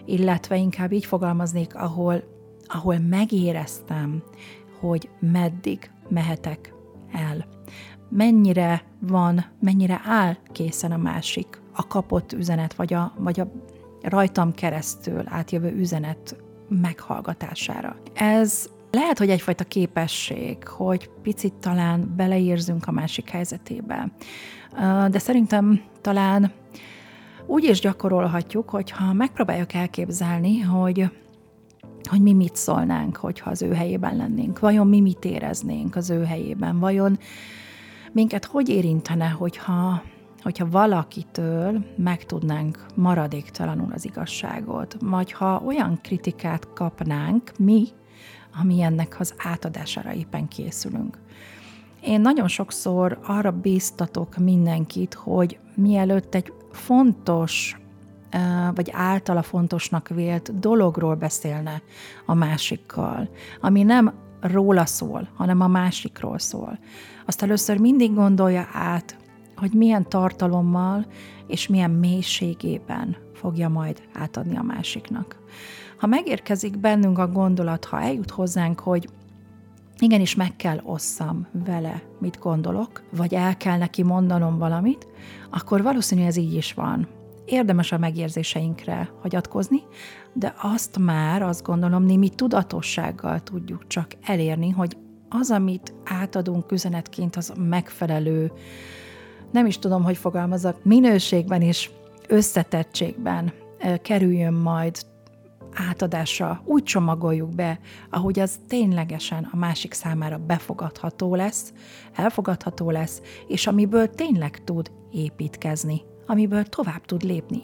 illetve 0.05 0.57
inkább 0.57 0.93
így 0.93 1.05
fogalmaznék, 1.05 1.75
ahol, 1.75 2.23
ahol 2.67 2.99
megéreztem, 2.99 4.23
hogy 4.81 5.09
meddig 5.21 5.91
mehetek 6.13 6.75
el. 7.13 7.47
Mennyire 8.09 8.83
van, 8.99 9.45
mennyire 9.61 10.01
áll 10.05 10.37
készen 10.53 10.93
a 10.93 10.97
másik, 10.97 11.61
a 11.73 11.87
kapott 11.87 12.33
üzenet, 12.33 12.75
vagy 12.75 12.95
a, 12.95 13.13
vagy 13.17 13.41
a 13.41 13.53
rajtam 14.03 14.53
keresztül 14.53 15.23
átjövő 15.27 15.73
üzenet 15.77 16.37
meghallgatására. 16.69 17.97
Ez 18.15 18.69
lehet, 18.91 19.19
hogy 19.19 19.31
egyfajta 19.31 19.65
képesség, 19.65 20.67
hogy 20.67 21.11
picit 21.23 21.55
talán 21.55 22.13
beleérzünk 22.17 22.87
a 22.87 22.93
másik 22.93 23.29
helyzetébe. 23.29 24.13
De 25.11 25.19
szerintem 25.19 25.83
talán 26.01 26.53
úgy 27.47 27.65
is 27.65 27.81
gyakorolhatjuk, 27.81 28.71
hogyha 28.71 29.13
megpróbáljuk 29.13 29.73
elképzelni, 29.73 30.61
hogy 30.61 31.11
hogy 32.07 32.21
mi 32.21 32.33
mit 32.33 32.57
szólnánk, 32.57 33.17
hogyha 33.17 33.51
az 33.51 33.63
ő 33.63 33.73
helyében 33.73 34.17
lennénk. 34.17 34.59
Vajon 34.59 34.87
mi 34.87 35.01
mit 35.01 35.25
éreznénk 35.25 35.97
az 35.97 36.11
ő 36.11 36.25
helyében? 36.25 36.79
Vajon 36.79 37.19
minket 38.13 38.45
hogy 38.45 38.69
érintene, 38.69 39.29
hogyha, 39.29 40.03
hogyha 40.43 40.69
valakitől 40.71 41.85
megtudnánk 41.97 42.87
maradéktalanul 42.95 43.93
az 43.93 44.05
igazságot? 44.05 44.97
Vagy 45.01 45.33
ha 45.33 45.63
olyan 45.67 45.99
kritikát 46.03 46.73
kapnánk 46.75 47.53
mi, 47.59 47.85
ami 48.61 48.83
ennek 48.83 49.17
az 49.19 49.35
átadására 49.39 50.13
éppen 50.13 50.49
készülünk. 50.49 51.19
Én 52.01 52.21
nagyon 52.21 52.49
sokszor 52.49 53.19
arra 53.27 53.51
bíztatok 53.51 54.37
mindenkit, 54.37 55.15
hogy 55.15 55.59
mielőtt 55.75 56.35
egy 56.35 56.53
fontos 56.73 57.77
vagy 58.75 58.91
általa 58.93 59.43
fontosnak 59.43 60.09
vélt 60.09 60.59
dologról 60.59 61.15
beszélne 61.15 61.83
a 62.27 62.35
másikkal, 62.35 63.29
ami 63.61 63.83
nem 63.83 64.13
róla 64.41 64.87
szól, 64.87 65.29
hanem 65.35 65.61
a 65.61 65.67
másikról 65.67 66.39
szól. 66.39 66.79
Azt 67.27 67.43
először 67.43 67.79
mindig 67.79 68.15
gondolja 68.15 68.69
át, 68.73 69.17
hogy 69.57 69.73
milyen 69.73 70.09
tartalommal 70.09 71.07
és 71.47 71.69
milyen 71.69 71.91
mélységében 71.91 73.17
fogja 73.35 73.69
majd 73.69 74.03
átadni 74.13 74.57
a 74.57 74.63
másiknak. 74.63 75.37
Ha 75.97 76.07
megérkezik 76.07 76.79
bennünk 76.79 77.19
a 77.19 77.29
gondolat, 77.29 77.85
ha 77.85 78.01
eljut 78.01 78.31
hozzánk, 78.31 78.81
hogy 78.81 79.09
igenis 79.99 80.35
meg 80.35 80.57
kell 80.57 80.81
osszam 80.85 81.47
vele, 81.65 82.03
mit 82.19 82.39
gondolok, 82.39 83.03
vagy 83.17 83.35
el 83.35 83.57
kell 83.57 83.79
neki 83.79 84.03
mondanom 84.03 84.59
valamit, 84.59 85.07
akkor 85.51 85.83
valószínű 85.83 86.23
ez 86.25 86.37
így 86.37 86.55
is 86.55 86.75
van 86.75 87.09
érdemes 87.45 87.93
a 87.93 87.99
megérzéseinkre 87.99 89.11
hagyatkozni, 89.21 89.83
de 90.33 90.55
azt 90.63 90.99
már 90.99 91.43
azt 91.43 91.63
gondolom 91.63 92.05
némi 92.05 92.29
tudatossággal 92.29 93.41
tudjuk 93.41 93.87
csak 93.87 94.07
elérni, 94.23 94.71
hogy 94.71 94.97
az, 95.29 95.51
amit 95.51 95.95
átadunk 96.05 96.73
üzenetként, 96.73 97.37
az 97.37 97.53
megfelelő, 97.57 98.53
nem 99.53 99.67
is 99.67 99.79
tudom, 99.79 100.05
hogy 100.05 100.17
fogalmazok, 100.17 100.85
minőségben 100.85 101.63
és 101.63 101.91
összetettségben 102.29 103.53
kerüljön 104.03 104.53
majd 104.53 104.97
átadásra, 105.75 106.63
úgy 106.65 106.83
csomagoljuk 106.83 107.55
be, 107.55 107.79
ahogy 108.11 108.39
az 108.39 108.61
ténylegesen 108.69 109.49
a 109.53 109.57
másik 109.57 109.93
számára 109.93 110.39
befogadható 110.39 111.35
lesz, 111.35 111.73
elfogadható 112.13 112.91
lesz, 112.91 113.23
és 113.49 113.67
amiből 113.67 114.11
tényleg 114.11 114.65
tud 114.65 114.91
építkezni 115.11 116.03
amiből 116.27 116.63
tovább 116.63 117.05
tud 117.05 117.23
lépni. 117.23 117.63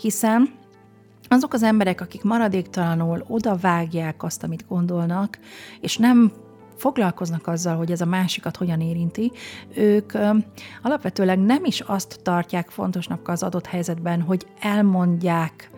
Hiszen 0.00 0.58
azok 1.28 1.52
az 1.52 1.62
emberek, 1.62 2.00
akik 2.00 2.22
maradéktalanul 2.22 3.24
oda 3.28 3.56
vágják 3.56 4.22
azt, 4.22 4.42
amit 4.42 4.66
gondolnak, 4.68 5.38
és 5.80 5.96
nem 5.96 6.32
foglalkoznak 6.76 7.46
azzal, 7.46 7.76
hogy 7.76 7.90
ez 7.90 8.00
a 8.00 8.06
másikat 8.06 8.56
hogyan 8.56 8.80
érinti, 8.80 9.32
ők 9.74 10.14
ö, 10.14 10.30
alapvetőleg 10.82 11.38
nem 11.38 11.64
is 11.64 11.80
azt 11.80 12.20
tartják 12.22 12.70
fontosnak 12.70 13.28
az 13.28 13.42
adott 13.42 13.66
helyzetben, 13.66 14.20
hogy 14.20 14.46
elmondják, 14.60 15.70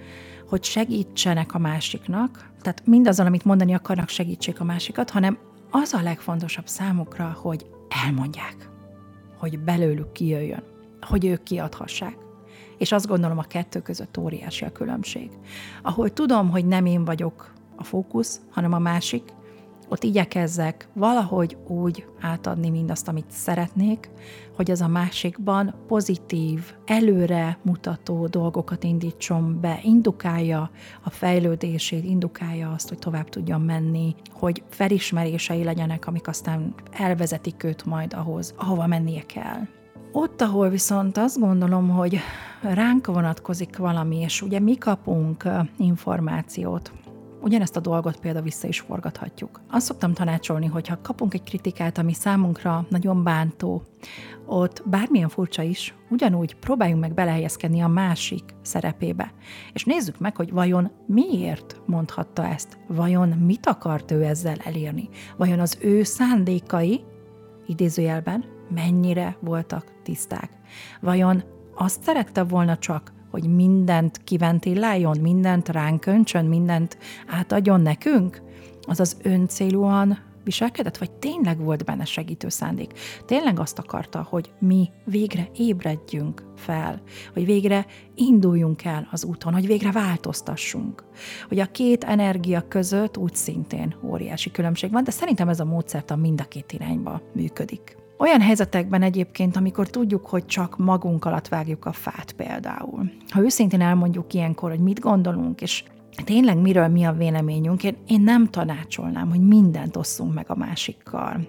hogy 0.48 0.64
segítsenek 0.64 1.54
a 1.54 1.58
másiknak, 1.58 2.50
tehát 2.60 2.86
mindazzal, 2.86 3.26
amit 3.26 3.44
mondani 3.44 3.74
akarnak, 3.74 4.08
segítsék 4.08 4.60
a 4.60 4.64
másikat, 4.64 5.10
hanem 5.10 5.38
az 5.70 5.92
a 5.92 6.02
legfontosabb 6.02 6.66
számukra, 6.66 7.36
hogy 7.40 7.66
elmondják, 8.04 8.70
hogy 9.38 9.58
belőlük 9.58 10.12
kijöjjön 10.12 10.71
hogy 11.06 11.24
ők 11.24 11.42
kiadhassák. 11.42 12.16
És 12.78 12.92
azt 12.92 13.06
gondolom, 13.06 13.38
a 13.38 13.42
kettő 13.42 13.80
között 13.80 14.18
óriási 14.18 14.64
a 14.64 14.72
különbség. 14.72 15.30
Ahol 15.82 16.10
tudom, 16.10 16.50
hogy 16.50 16.66
nem 16.66 16.86
én 16.86 17.04
vagyok 17.04 17.52
a 17.76 17.84
fókusz, 17.84 18.40
hanem 18.50 18.72
a 18.72 18.78
másik, 18.78 19.22
ott 19.92 20.02
igyekezzek 20.02 20.88
valahogy 20.92 21.56
úgy 21.66 22.06
átadni 22.20 22.70
mindazt, 22.70 23.08
amit 23.08 23.30
szeretnék, 23.30 24.10
hogy 24.56 24.70
az 24.70 24.80
a 24.80 24.88
másikban 24.88 25.74
pozitív, 25.86 26.74
előre 26.86 27.58
mutató 27.62 28.26
dolgokat 28.26 28.84
indítson 28.84 29.60
be, 29.60 29.80
indukálja 29.82 30.70
a 31.02 31.10
fejlődését, 31.10 32.04
indukálja 32.04 32.70
azt, 32.70 32.88
hogy 32.88 32.98
tovább 32.98 33.28
tudjon 33.28 33.60
menni, 33.60 34.14
hogy 34.30 34.62
felismerései 34.68 35.64
legyenek, 35.64 36.06
amik 36.06 36.28
aztán 36.28 36.74
elvezetik 36.90 37.64
őt 37.64 37.84
majd 37.84 38.12
ahhoz, 38.12 38.54
ahova 38.56 38.86
mennie 38.86 39.22
kell. 39.26 39.66
Ott, 40.14 40.40
ahol 40.40 40.68
viszont 40.68 41.16
azt 41.16 41.38
gondolom, 41.38 41.88
hogy 41.88 42.18
ránk 42.62 43.06
vonatkozik 43.06 43.76
valami, 43.76 44.16
és 44.16 44.42
ugye 44.42 44.60
mi 44.60 44.76
kapunk 44.76 45.44
információt, 45.76 46.92
ugyanezt 47.42 47.76
a 47.76 47.80
dolgot 47.80 48.20
például 48.20 48.44
vissza 48.44 48.66
is 48.68 48.80
forgathatjuk. 48.80 49.60
Azt 49.70 49.86
szoktam 49.86 50.12
tanácsolni, 50.12 50.66
hogy 50.66 50.88
ha 50.88 51.00
kapunk 51.02 51.34
egy 51.34 51.42
kritikát, 51.42 51.98
ami 51.98 52.12
számunkra 52.12 52.86
nagyon 52.88 53.22
bántó, 53.22 53.82
ott 54.46 54.82
bármilyen 54.86 55.28
furcsa 55.28 55.62
is, 55.62 55.94
ugyanúgy 56.10 56.56
próbáljunk 56.56 57.00
meg 57.00 57.14
belehelyezkedni 57.14 57.80
a 57.80 57.88
másik 57.88 58.44
szerepébe. 58.62 59.32
És 59.72 59.84
nézzük 59.84 60.18
meg, 60.18 60.36
hogy 60.36 60.52
vajon 60.52 60.90
miért 61.06 61.80
mondhatta 61.86 62.46
ezt, 62.46 62.78
vajon 62.88 63.28
mit 63.28 63.66
akart 63.66 64.10
ő 64.10 64.22
ezzel 64.24 64.56
elérni, 64.64 65.08
vajon 65.36 65.60
az 65.60 65.78
ő 65.80 66.02
szándékai, 66.02 67.04
idézőjelben, 67.66 68.44
mennyire 68.74 69.36
voltak 69.40 69.92
tiszták. 70.02 70.50
Vajon 71.00 71.42
azt 71.74 72.02
szerette 72.02 72.42
volna 72.42 72.78
csak, 72.78 73.12
hogy 73.30 73.54
mindent 73.54 74.24
kiventilláljon, 74.24 75.18
mindent 75.20 75.68
ránk 75.68 76.06
öntsön, 76.06 76.44
mindent 76.44 76.98
átadjon 77.26 77.80
nekünk? 77.80 78.42
Az 78.82 79.00
az 79.00 79.16
öncélúan 79.22 80.18
viselkedett, 80.44 80.96
vagy 80.96 81.10
tényleg 81.10 81.58
volt 81.58 81.84
benne 81.84 82.04
segítő 82.04 82.48
szándék? 82.48 82.92
Tényleg 83.26 83.60
azt 83.60 83.78
akarta, 83.78 84.26
hogy 84.28 84.52
mi 84.58 84.90
végre 85.04 85.48
ébredjünk 85.56 86.44
fel, 86.56 87.02
hogy 87.32 87.44
végre 87.44 87.86
induljunk 88.14 88.84
el 88.84 89.08
az 89.10 89.24
úton, 89.24 89.52
hogy 89.52 89.66
végre 89.66 89.92
változtassunk. 89.92 91.04
Hogy 91.48 91.58
a 91.58 91.70
két 91.70 92.04
energia 92.04 92.68
között 92.68 93.16
úgy 93.16 93.34
szintén 93.34 93.96
óriási 94.04 94.50
különbség 94.50 94.92
van, 94.92 95.04
de 95.04 95.10
szerintem 95.10 95.48
ez 95.48 95.60
a 95.60 95.64
módszert 95.64 96.10
a 96.10 96.16
mind 96.16 96.40
a 96.40 96.44
két 96.44 96.72
irányba 96.72 97.22
működik. 97.34 98.01
Olyan 98.22 98.40
helyzetekben 98.40 99.02
egyébként, 99.02 99.56
amikor 99.56 99.88
tudjuk, 99.88 100.26
hogy 100.26 100.46
csak 100.46 100.78
magunk 100.78 101.24
alatt 101.24 101.48
vágjuk 101.48 101.84
a 101.84 101.92
fát 101.92 102.32
például. 102.32 103.10
Ha 103.28 103.40
őszintén 103.40 103.80
elmondjuk 103.80 104.34
ilyenkor, 104.34 104.70
hogy 104.70 104.80
mit 104.80 105.00
gondolunk, 105.00 105.60
és 105.60 105.84
tényleg 106.24 106.58
miről 106.58 106.88
mi 106.88 107.04
a 107.04 107.12
véleményünk, 107.12 107.84
én, 107.84 107.96
én 108.06 108.20
nem 108.20 108.50
tanácsolnám, 108.50 109.28
hogy 109.28 109.40
mindent 109.40 109.96
osszunk 109.96 110.34
meg 110.34 110.44
a 110.48 110.54
másikkal. 110.54 111.48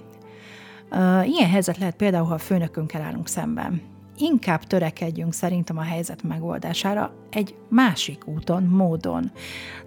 Ilyen 1.25 1.49
helyzet 1.49 1.77
lehet 1.77 1.95
például, 1.95 2.25
ha 2.25 2.33
a 2.33 2.37
főnökünkkel 2.37 3.01
állunk 3.01 3.27
szemben. 3.27 3.81
Inkább 4.17 4.63
törekedjünk 4.63 5.33
szerintem 5.33 5.77
a 5.77 5.81
helyzet 5.81 6.23
megoldására 6.23 7.13
egy 7.29 7.55
másik 7.69 8.27
úton, 8.27 8.63
módon. 8.63 9.31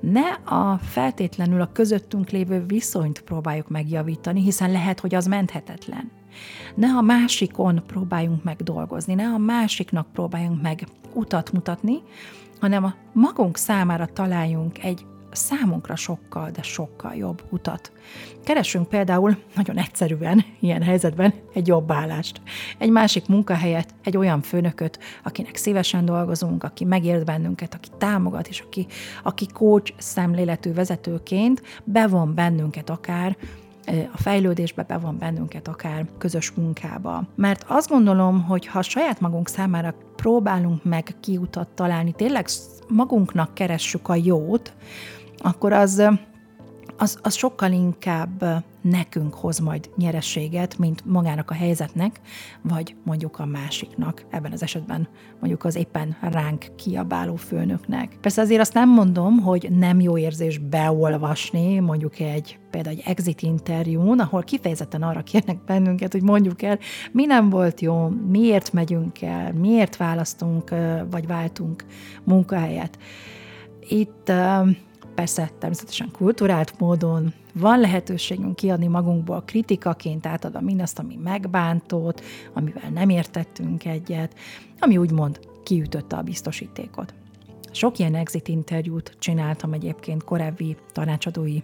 Ne 0.01 0.55
a 0.57 0.79
feltétlenül 0.79 1.61
a 1.61 1.72
közöttünk 1.72 2.31
lévő 2.31 2.64
viszonyt 2.66 3.20
próbáljuk 3.20 3.68
megjavítani, 3.68 4.42
hiszen 4.42 4.70
lehet, 4.70 5.01
hogy 5.01 5.14
az 5.14 5.27
menthetetlen. 5.27 6.11
Ne 6.75 6.88
a 6.88 7.01
másikon 7.01 7.83
próbáljunk 7.87 8.44
meg 8.44 8.57
dolgozni, 8.57 9.14
ne 9.14 9.27
a 9.27 9.38
másiknak 9.38 10.07
próbáljunk 10.12 10.62
meg 10.62 10.87
utat 11.12 11.53
mutatni, 11.53 12.03
hanem 12.61 12.85
a 12.85 12.94
magunk 13.12 13.57
számára 13.57 14.07
találjunk 14.07 14.85
egy 14.85 15.05
számunkra 15.37 15.96
sokkal, 15.96 16.51
de 16.51 16.62
sokkal 16.62 17.14
jobb 17.14 17.42
utat. 17.51 17.92
Keresünk 18.44 18.88
például 18.88 19.37
nagyon 19.55 19.79
egyszerűen 19.79 20.44
ilyen 20.61 20.83
helyzetben 20.83 21.35
egy 21.55 21.66
jobb 21.66 21.92
állást, 21.92 22.40
egy 22.79 22.90
másik 22.90 23.27
munkahelyet, 23.27 23.94
egy 24.03 24.16
olyan 24.16 24.42
főnököt, 24.42 24.99
akinek 25.25 25.57
szívesen 25.57 26.05
dolgozunk, 26.05 26.64
aki 26.64 26.85
megért 26.85 27.25
bennünket, 27.25 27.75
aki 27.75 27.88
támogat, 27.99 28.49
és 28.49 28.61
aki, 28.61 28.87
aki 29.22 29.46
coach 29.53 29.92
szemléletű 29.99 30.72
vezetőként 30.72 31.62
bevon 31.85 32.35
bennünket 32.35 32.90
akár 32.90 33.37
a 34.12 34.16
fejlődésbe 34.16 34.83
bevon 34.83 35.18
bennünket 35.18 35.68
akár 35.68 36.07
közös 36.18 36.51
munkába. 36.51 37.22
Mert 37.35 37.64
azt 37.68 37.88
gondolom, 37.88 38.42
hogy 38.42 38.66
ha 38.66 38.83
saját 38.83 39.20
magunk 39.20 39.49
számára 39.49 39.94
próbálunk 40.16 40.85
meg 40.85 41.14
kiutat 41.20 41.68
találni, 41.68 42.12
tényleg 42.12 42.49
magunknak 42.88 43.55
keressük 43.55 44.09
a 44.09 44.14
jót, 44.14 44.72
akkor 45.38 45.72
az, 45.72 46.03
az, 46.98 47.18
az 47.22 47.35
sokkal 47.35 47.72
inkább 47.72 48.64
nekünk 48.80 49.35
hoz 49.35 49.59
majd 49.59 49.90
nyerességet, 49.96 50.78
mint 50.78 51.04
magának 51.04 51.50
a 51.50 51.54
helyzetnek, 51.54 52.20
vagy 52.62 52.94
mondjuk 53.02 53.38
a 53.38 53.44
másiknak, 53.44 54.24
ebben 54.30 54.52
az 54.52 54.62
esetben 54.62 55.09
mondjuk 55.40 55.64
az 55.64 55.74
éppen 55.76 56.16
ránk 56.20 56.66
kiabáló 56.76 57.37
főnöknek. 57.37 58.16
Persze 58.20 58.40
azért 58.40 58.61
azt 58.61 58.74
nem 58.74 58.88
mondom, 58.88 59.38
hogy 59.40 59.68
nem 59.70 60.00
jó 60.00 60.18
érzés 60.18 60.59
beolvasni 60.59 61.78
mondjuk 61.78 62.18
egy 62.18 62.59
például 62.70 62.96
egy 62.96 63.02
exit 63.06 63.42
interjún, 63.42 64.20
ahol 64.20 64.42
kifejezetten 64.42 65.02
arra 65.02 65.22
kérnek 65.22 65.64
bennünket, 65.64 66.12
hogy 66.12 66.22
mondjuk 66.22 66.62
el, 66.62 66.78
mi 67.12 67.24
nem 67.24 67.50
volt 67.50 67.80
jó, 67.80 68.09
miért 68.09 68.72
megyünk 68.72 69.22
el, 69.22 69.52
miért 69.52 69.96
választunk, 69.96 70.70
vagy 71.11 71.26
váltunk 71.26 71.85
munkahelyet. 72.24 72.98
Itt 73.88 74.32
persze 75.16 75.50
természetesen 75.59 76.11
kulturált 76.12 76.79
módon 76.79 77.33
van 77.55 77.81
lehetőségünk 77.81 78.57
kiadni 78.57 78.87
magunkból 78.87 79.42
kritikaként, 79.46 80.26
átadva 80.26 80.61
mindazt, 80.61 80.98
ami 80.98 81.18
megbántott, 81.22 82.22
amivel 82.52 82.90
nem 82.90 83.09
értettünk 83.09 83.85
egyet, 83.85 84.35
ami 84.79 84.96
úgymond 84.96 85.40
kiütötte 85.62 86.16
a 86.16 86.22
biztosítékot. 86.22 87.14
Sok 87.70 87.98
ilyen 87.98 88.14
exit 88.14 88.48
interjút 88.48 89.16
csináltam 89.18 89.72
egyébként 89.72 90.24
korábbi 90.24 90.76
tanácsadói 90.92 91.59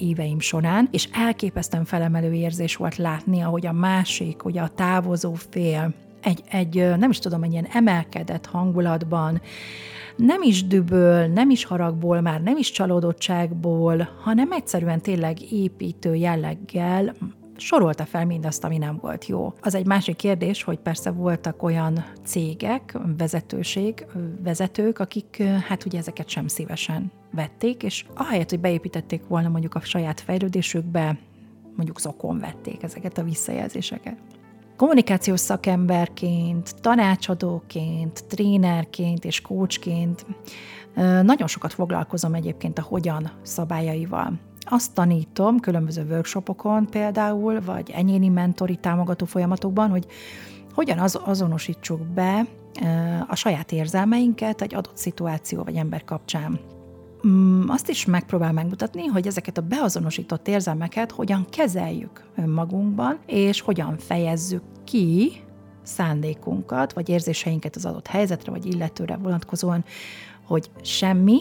éveim 0.00 0.40
során, 0.40 0.88
és 0.90 1.08
elképesztően 1.12 1.84
felemelő 1.84 2.32
érzés 2.32 2.76
volt 2.76 2.96
látni, 2.96 3.40
ahogy 3.40 3.66
a 3.66 3.72
másik, 3.72 4.40
hogy 4.40 4.58
a 4.58 4.68
távozó 4.68 5.34
fél 5.34 5.94
egy, 6.22 6.42
egy 6.50 6.74
nem 6.98 7.10
is 7.10 7.18
tudom, 7.18 7.42
egy 7.42 7.52
ilyen 7.52 7.68
emelkedett 7.72 8.46
hangulatban, 8.46 9.40
nem 10.16 10.42
is 10.42 10.66
düböl, 10.66 11.26
nem 11.26 11.50
is 11.50 11.64
haragból, 11.64 12.20
már 12.20 12.42
nem 12.42 12.56
is 12.56 12.70
csalódottságból, 12.70 14.08
hanem 14.22 14.52
egyszerűen 14.52 15.00
tényleg 15.00 15.52
építő 15.52 16.14
jelleggel 16.14 17.14
sorolta 17.56 18.04
fel 18.04 18.26
mindazt, 18.26 18.64
ami 18.64 18.78
nem 18.78 18.98
volt 19.00 19.26
jó. 19.26 19.52
Az 19.60 19.74
egy 19.74 19.86
másik 19.86 20.16
kérdés, 20.16 20.62
hogy 20.62 20.78
persze 20.78 21.10
voltak 21.10 21.62
olyan 21.62 22.04
cégek, 22.24 22.98
vezetőség, 23.18 24.06
vezetők, 24.42 24.98
akik 24.98 25.42
hát 25.68 25.84
ugye 25.84 25.98
ezeket 25.98 26.28
sem 26.28 26.46
szívesen 26.46 27.10
vették, 27.32 27.82
és 27.82 28.04
ahelyett, 28.14 28.50
hogy 28.50 28.60
beépítették 28.60 29.26
volna 29.26 29.48
mondjuk 29.48 29.74
a 29.74 29.80
saját 29.80 30.20
fejlődésükbe, 30.20 31.18
mondjuk 31.76 32.00
zokon 32.00 32.38
vették 32.38 32.82
ezeket 32.82 33.18
a 33.18 33.22
visszajelzéseket 33.22 34.16
kommunikációs 34.78 35.40
szakemberként, 35.40 36.80
tanácsadóként, 36.80 38.24
trénerként 38.26 39.24
és 39.24 39.40
coachként 39.40 40.26
nagyon 41.22 41.46
sokat 41.46 41.72
foglalkozom 41.72 42.34
egyébként 42.34 42.78
a 42.78 42.82
hogyan 42.82 43.30
szabályaival. 43.42 44.32
Azt 44.60 44.94
tanítom 44.94 45.60
különböző 45.60 46.06
workshopokon 46.10 46.86
például, 46.86 47.60
vagy 47.60 47.90
enyéni 47.90 48.28
mentori 48.28 48.76
támogató 48.76 49.26
folyamatokban, 49.26 49.90
hogy 49.90 50.06
hogyan 50.74 50.98
az, 50.98 51.20
azonosítsuk 51.24 52.00
be 52.00 52.46
a 53.28 53.34
saját 53.34 53.72
érzelmeinket 53.72 54.62
egy 54.62 54.74
adott 54.74 54.96
szituáció 54.96 55.62
vagy 55.62 55.76
ember 55.76 56.04
kapcsán. 56.04 56.60
Mm, 57.26 57.68
azt 57.68 57.88
is 57.88 58.04
megpróbál 58.04 58.52
megmutatni, 58.52 59.06
hogy 59.06 59.26
ezeket 59.26 59.58
a 59.58 59.62
beazonosított 59.62 60.48
érzelmeket 60.48 61.10
hogyan 61.10 61.46
kezeljük 61.50 62.24
önmagunkban, 62.36 63.18
és 63.26 63.60
hogyan 63.60 63.98
fejezzük 63.98 64.62
ki 64.84 65.32
szándékunkat, 65.82 66.92
vagy 66.92 67.08
érzéseinket 67.08 67.76
az 67.76 67.84
adott 67.84 68.06
helyzetre, 68.06 68.50
vagy 68.50 68.66
illetőre 68.66 69.16
vonatkozóan, 69.16 69.84
hogy 70.46 70.70
semmi, 70.82 71.40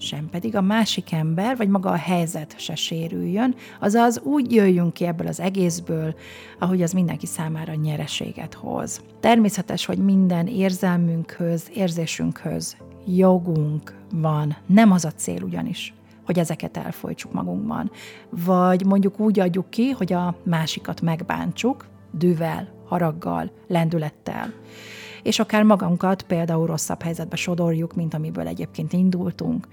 sem 0.00 0.28
pedig 0.30 0.56
a 0.56 0.60
másik 0.60 1.12
ember, 1.12 1.56
vagy 1.56 1.68
maga 1.68 1.90
a 1.90 1.96
helyzet 1.96 2.54
se 2.58 2.74
sérüljön, 2.74 3.54
azaz 3.80 4.20
úgy 4.20 4.52
jöjjünk 4.52 4.92
ki 4.92 5.06
ebből 5.06 5.26
az 5.26 5.40
egészből, 5.40 6.14
ahogy 6.58 6.82
az 6.82 6.92
mindenki 6.92 7.26
számára 7.26 7.74
nyereséget 7.74 8.54
hoz. 8.54 9.00
Természetes, 9.20 9.84
hogy 9.84 9.98
minden 9.98 10.46
érzelmünkhöz, 10.46 11.70
érzésünkhöz 11.74 12.76
jogunk 13.06 13.94
van. 14.12 14.56
Nem 14.66 14.92
az 14.92 15.04
a 15.04 15.12
cél 15.12 15.42
ugyanis, 15.42 15.94
hogy 16.24 16.38
ezeket 16.38 16.76
elfolytsuk 16.76 17.32
magunkban. 17.32 17.90
Vagy 18.30 18.84
mondjuk 18.84 19.20
úgy 19.20 19.40
adjuk 19.40 19.70
ki, 19.70 19.90
hogy 19.90 20.12
a 20.12 20.36
másikat 20.42 21.00
megbántsuk, 21.00 21.86
dűvel, 22.10 22.68
haraggal, 22.86 23.50
lendülettel. 23.66 24.52
És 25.22 25.38
akár 25.38 25.62
magunkat 25.62 26.22
például 26.22 26.66
rosszabb 26.66 27.02
helyzetbe 27.02 27.36
sodorjuk, 27.36 27.94
mint 27.94 28.14
amiből 28.14 28.46
egyébként 28.46 28.92
indultunk. 28.92 29.68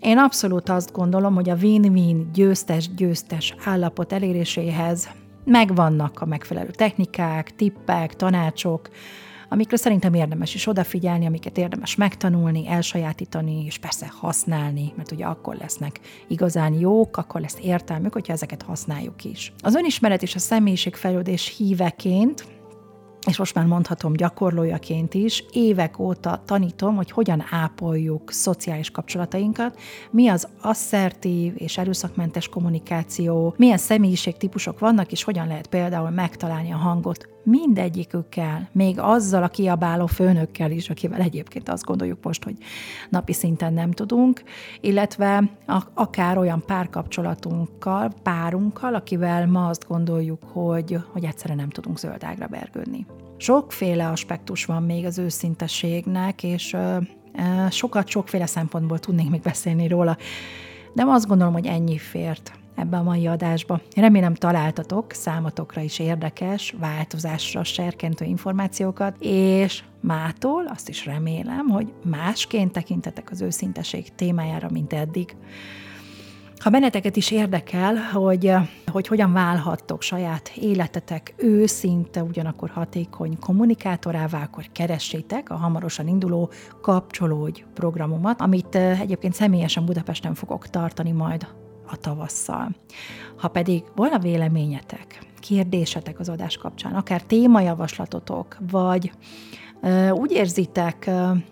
Én 0.00 0.18
abszolút 0.18 0.68
azt 0.68 0.92
gondolom, 0.92 1.34
hogy 1.34 1.50
a 1.50 1.54
win-win 1.54 2.30
győztes-győztes 2.32 3.54
állapot 3.64 4.12
eléréséhez 4.12 5.08
megvannak 5.44 6.20
a 6.20 6.26
megfelelő 6.26 6.70
technikák, 6.70 7.56
tippek, 7.56 8.16
tanácsok, 8.16 8.88
amikre 9.48 9.76
szerintem 9.76 10.14
érdemes 10.14 10.54
is 10.54 10.66
odafigyelni, 10.66 11.26
amiket 11.26 11.58
érdemes 11.58 11.94
megtanulni, 11.94 12.68
elsajátítani, 12.68 13.64
és 13.64 13.78
persze 13.78 14.12
használni, 14.20 14.92
mert 14.96 15.12
ugye 15.12 15.24
akkor 15.24 15.56
lesznek 15.56 16.00
igazán 16.28 16.72
jók, 16.72 17.16
akkor 17.16 17.40
lesz 17.40 17.58
értelmük, 17.62 18.12
hogyha 18.12 18.32
ezeket 18.32 18.62
használjuk 18.62 19.24
is. 19.24 19.52
Az 19.62 19.74
önismeret 19.74 20.22
és 20.22 20.34
a 20.34 20.38
személyiségfejlődés 20.38 21.56
híveként 21.56 22.57
és 23.28 23.38
most 23.38 23.54
már 23.54 23.66
mondhatom 23.66 24.12
gyakorlójaként 24.12 25.14
is, 25.14 25.44
évek 25.52 25.98
óta 25.98 26.42
tanítom, 26.46 26.96
hogy 26.96 27.10
hogyan 27.10 27.44
ápoljuk 27.50 28.32
szociális 28.32 28.90
kapcsolatainkat, 28.90 29.78
mi 30.10 30.28
az 30.28 30.48
asszertív 30.62 31.52
és 31.56 31.78
erőszakmentes 31.78 32.48
kommunikáció, 32.48 33.54
milyen 33.56 33.78
személyiségtípusok 33.78 34.78
vannak, 34.78 35.12
és 35.12 35.22
hogyan 35.22 35.46
lehet 35.46 35.66
például 35.66 36.10
megtalálni 36.10 36.72
a 36.72 36.76
hangot 36.76 37.28
mindegyikükkel, 37.48 38.68
még 38.72 38.98
azzal 38.98 39.42
a 39.42 39.48
kiabáló 39.48 40.06
főnökkel 40.06 40.70
is, 40.70 40.90
akivel 40.90 41.20
egyébként 41.20 41.68
azt 41.68 41.84
gondoljuk 41.84 42.18
most, 42.22 42.44
hogy 42.44 42.56
napi 43.10 43.32
szinten 43.32 43.72
nem 43.72 43.90
tudunk, 43.90 44.42
illetve 44.80 45.50
akár 45.94 46.38
olyan 46.38 46.62
párkapcsolatunkkal, 46.66 48.12
párunkkal, 48.22 48.94
akivel 48.94 49.46
ma 49.46 49.66
azt 49.66 49.86
gondoljuk, 49.88 50.44
hogy, 50.44 50.98
hogy 51.12 51.24
egyszerűen 51.24 51.58
nem 51.58 51.70
tudunk 51.70 51.98
zöldágra 51.98 52.46
bergődni. 52.46 53.06
Sokféle 53.36 54.08
aspektus 54.08 54.64
van 54.64 54.82
még 54.82 55.04
az 55.04 55.18
őszintességnek, 55.18 56.42
és 56.42 56.76
sokat, 57.70 58.08
sokféle 58.08 58.46
szempontból 58.46 58.98
tudnék 58.98 59.30
még 59.30 59.40
beszélni 59.40 59.88
róla, 59.88 60.16
de 60.92 61.04
azt 61.06 61.26
gondolom, 61.26 61.52
hogy 61.52 61.66
ennyi 61.66 61.98
fért 61.98 62.57
ebbe 62.78 62.96
a 62.96 63.02
mai 63.02 63.26
adásba. 63.26 63.80
Remélem 63.96 64.34
találtatok 64.34 65.12
számatokra 65.12 65.80
is 65.80 65.98
érdekes, 65.98 66.74
változásra 66.80 67.64
serkentő 67.64 68.24
információkat, 68.24 69.16
és 69.20 69.82
mától 70.00 70.66
azt 70.66 70.88
is 70.88 71.06
remélem, 71.06 71.68
hogy 71.68 71.92
másként 72.04 72.72
tekintetek 72.72 73.30
az 73.30 73.40
őszinteség 73.40 74.14
témájára, 74.14 74.68
mint 74.70 74.92
eddig. 74.92 75.36
Ha 76.58 76.70
benneteket 76.70 77.16
is 77.16 77.30
érdekel, 77.30 77.96
hogy, 78.12 78.52
hogy 78.92 79.06
hogyan 79.06 79.32
válhattok 79.32 80.02
saját 80.02 80.52
életetek 80.56 81.34
őszinte, 81.36 82.22
ugyanakkor 82.22 82.70
hatékony 82.70 83.38
kommunikátorává, 83.38 84.42
akkor 84.42 84.64
keressétek 84.72 85.50
a 85.50 85.54
hamarosan 85.56 86.08
induló 86.08 86.50
Kapcsolódj 86.80 87.64
programomat, 87.74 88.40
amit 88.40 88.74
eh, 88.74 89.00
egyébként 89.00 89.34
személyesen 89.34 89.84
Budapesten 89.84 90.34
fogok 90.34 90.68
tartani 90.70 91.12
majd 91.12 91.46
a 91.90 91.96
tavasszal. 91.96 92.68
Ha 93.36 93.48
pedig 93.48 93.82
volna 93.94 94.18
véleményetek, 94.18 95.18
kérdésetek 95.40 96.18
az 96.18 96.28
adás 96.28 96.56
kapcsán, 96.56 96.94
akár 96.94 97.22
témajavaslatotok, 97.22 98.56
vagy 98.70 99.12
úgy 100.12 100.30
érzitek, 100.30 101.10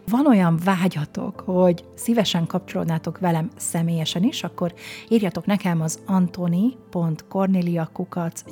van 0.08 0.26
olyan 0.26 0.60
vágyatok, 0.64 1.40
hogy 1.40 1.84
szívesen 1.94 2.46
kapcsolódnátok 2.46 3.18
velem 3.18 3.50
személyesen 3.56 4.22
is, 4.22 4.44
akkor 4.44 4.74
írjatok 5.08 5.46
nekem 5.46 5.80
az 5.80 6.00
antoni.corneliakukac 6.06 8.42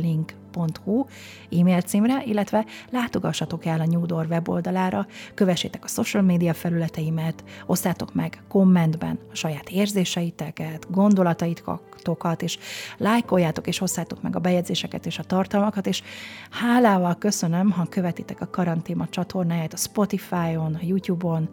link 0.00 0.40
www.newdor.hu 0.52 1.06
e-mail 1.50 1.80
címre, 1.80 2.22
illetve 2.24 2.64
látogassatok 2.90 3.64
el 3.64 3.80
a 3.80 3.84
Newdor 3.84 4.26
weboldalára, 4.26 5.06
kövessétek 5.34 5.84
a 5.84 5.88
social 5.88 6.22
media 6.22 6.54
felületeimet, 6.54 7.44
osszátok 7.66 8.14
meg 8.14 8.42
kommentben 8.48 9.18
a 9.32 9.34
saját 9.34 9.68
érzéseiteket, 9.68 10.86
gondolataitokat, 10.90 12.42
és 12.42 12.58
lájkoljátok 12.96 13.66
és 13.66 13.80
osszátok 13.80 14.22
meg 14.22 14.36
a 14.36 14.40
bejegyzéseket 14.40 15.06
és 15.06 15.18
a 15.18 15.24
tartalmakat, 15.24 15.86
és 15.86 16.02
hálával 16.50 17.16
köszönöm, 17.18 17.70
ha 17.70 17.84
követitek 17.84 18.40
a 18.40 18.50
Karantéma 18.50 19.08
csatornáját 19.08 19.72
a 19.72 19.76
Spotify-on, 19.76 20.74
a 20.74 20.84
YouTube-on, 20.84 21.48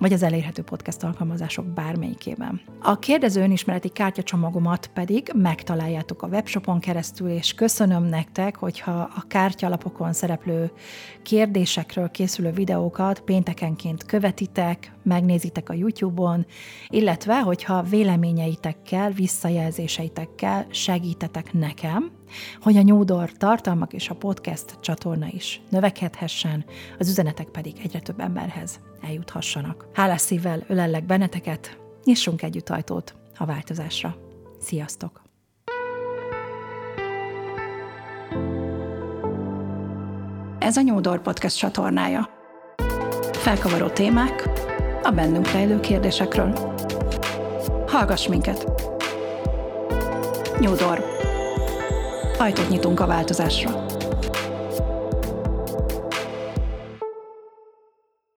vagy 0.00 0.12
az 0.12 0.22
elérhető 0.22 0.62
podcast 0.62 1.02
alkalmazások 1.02 1.66
bármelyikében. 1.66 2.60
A 2.82 2.98
kérdező 2.98 3.42
önismereti 3.42 3.88
kártyacsomagomat 3.88 4.86
pedig 4.86 5.32
megtaláljátok 5.34 6.22
a 6.22 6.26
webshopon 6.26 6.80
keresztül, 6.80 7.28
és 7.28 7.54
köszönöm 7.54 8.04
nektek, 8.04 8.56
hogyha 8.56 8.90
a 8.90 9.24
kártyalapokon 9.28 10.12
szereplő 10.12 10.70
kérdésekről 11.22 12.10
készülő 12.10 12.50
videókat 12.50 13.20
péntekenként 13.20 14.04
követitek, 14.04 14.92
megnézitek 15.02 15.68
a 15.68 15.74
YouTube-on, 15.74 16.46
illetve 16.88 17.40
hogyha 17.40 17.82
véleményeitekkel, 17.82 19.10
visszajelzéseitekkel 19.10 20.66
segítetek 20.70 21.52
nekem, 21.52 22.10
hogy 22.60 22.76
a 22.76 22.82
Nyúdor 22.82 23.32
tartalmak 23.32 23.92
és 23.92 24.08
a 24.08 24.14
podcast 24.14 24.76
csatorna 24.80 25.26
is 25.30 25.60
növekedhessen, 25.68 26.64
az 26.98 27.08
üzenetek 27.08 27.46
pedig 27.46 27.74
egyre 27.82 28.00
több 28.00 28.20
emberhez 28.20 28.80
eljuthassanak. 29.02 29.86
Hálás 29.92 30.20
szívvel 30.20 30.64
ölellek 30.66 31.04
benneteket, 31.04 31.78
nyissunk 32.04 32.42
együtt 32.42 32.70
ajtót 32.70 33.14
a 33.36 33.44
változásra. 33.44 34.16
Sziasztok! 34.60 35.22
Ez 40.58 40.76
a 40.76 40.80
Nyúdor 40.80 41.22
Podcast 41.22 41.58
csatornája. 41.58 42.30
Felkavaró 43.32 43.88
témák 43.88 44.48
a 45.02 45.10
bennünk 45.10 45.50
rejlő 45.50 45.80
kérdésekről. 45.80 46.76
Hallgass 47.86 48.26
minket! 48.26 48.90
Nyúdor. 50.60 51.19
Ajtót 52.40 52.68
nyitunk 52.68 53.00
a 53.00 53.06
változásra. 53.06 53.89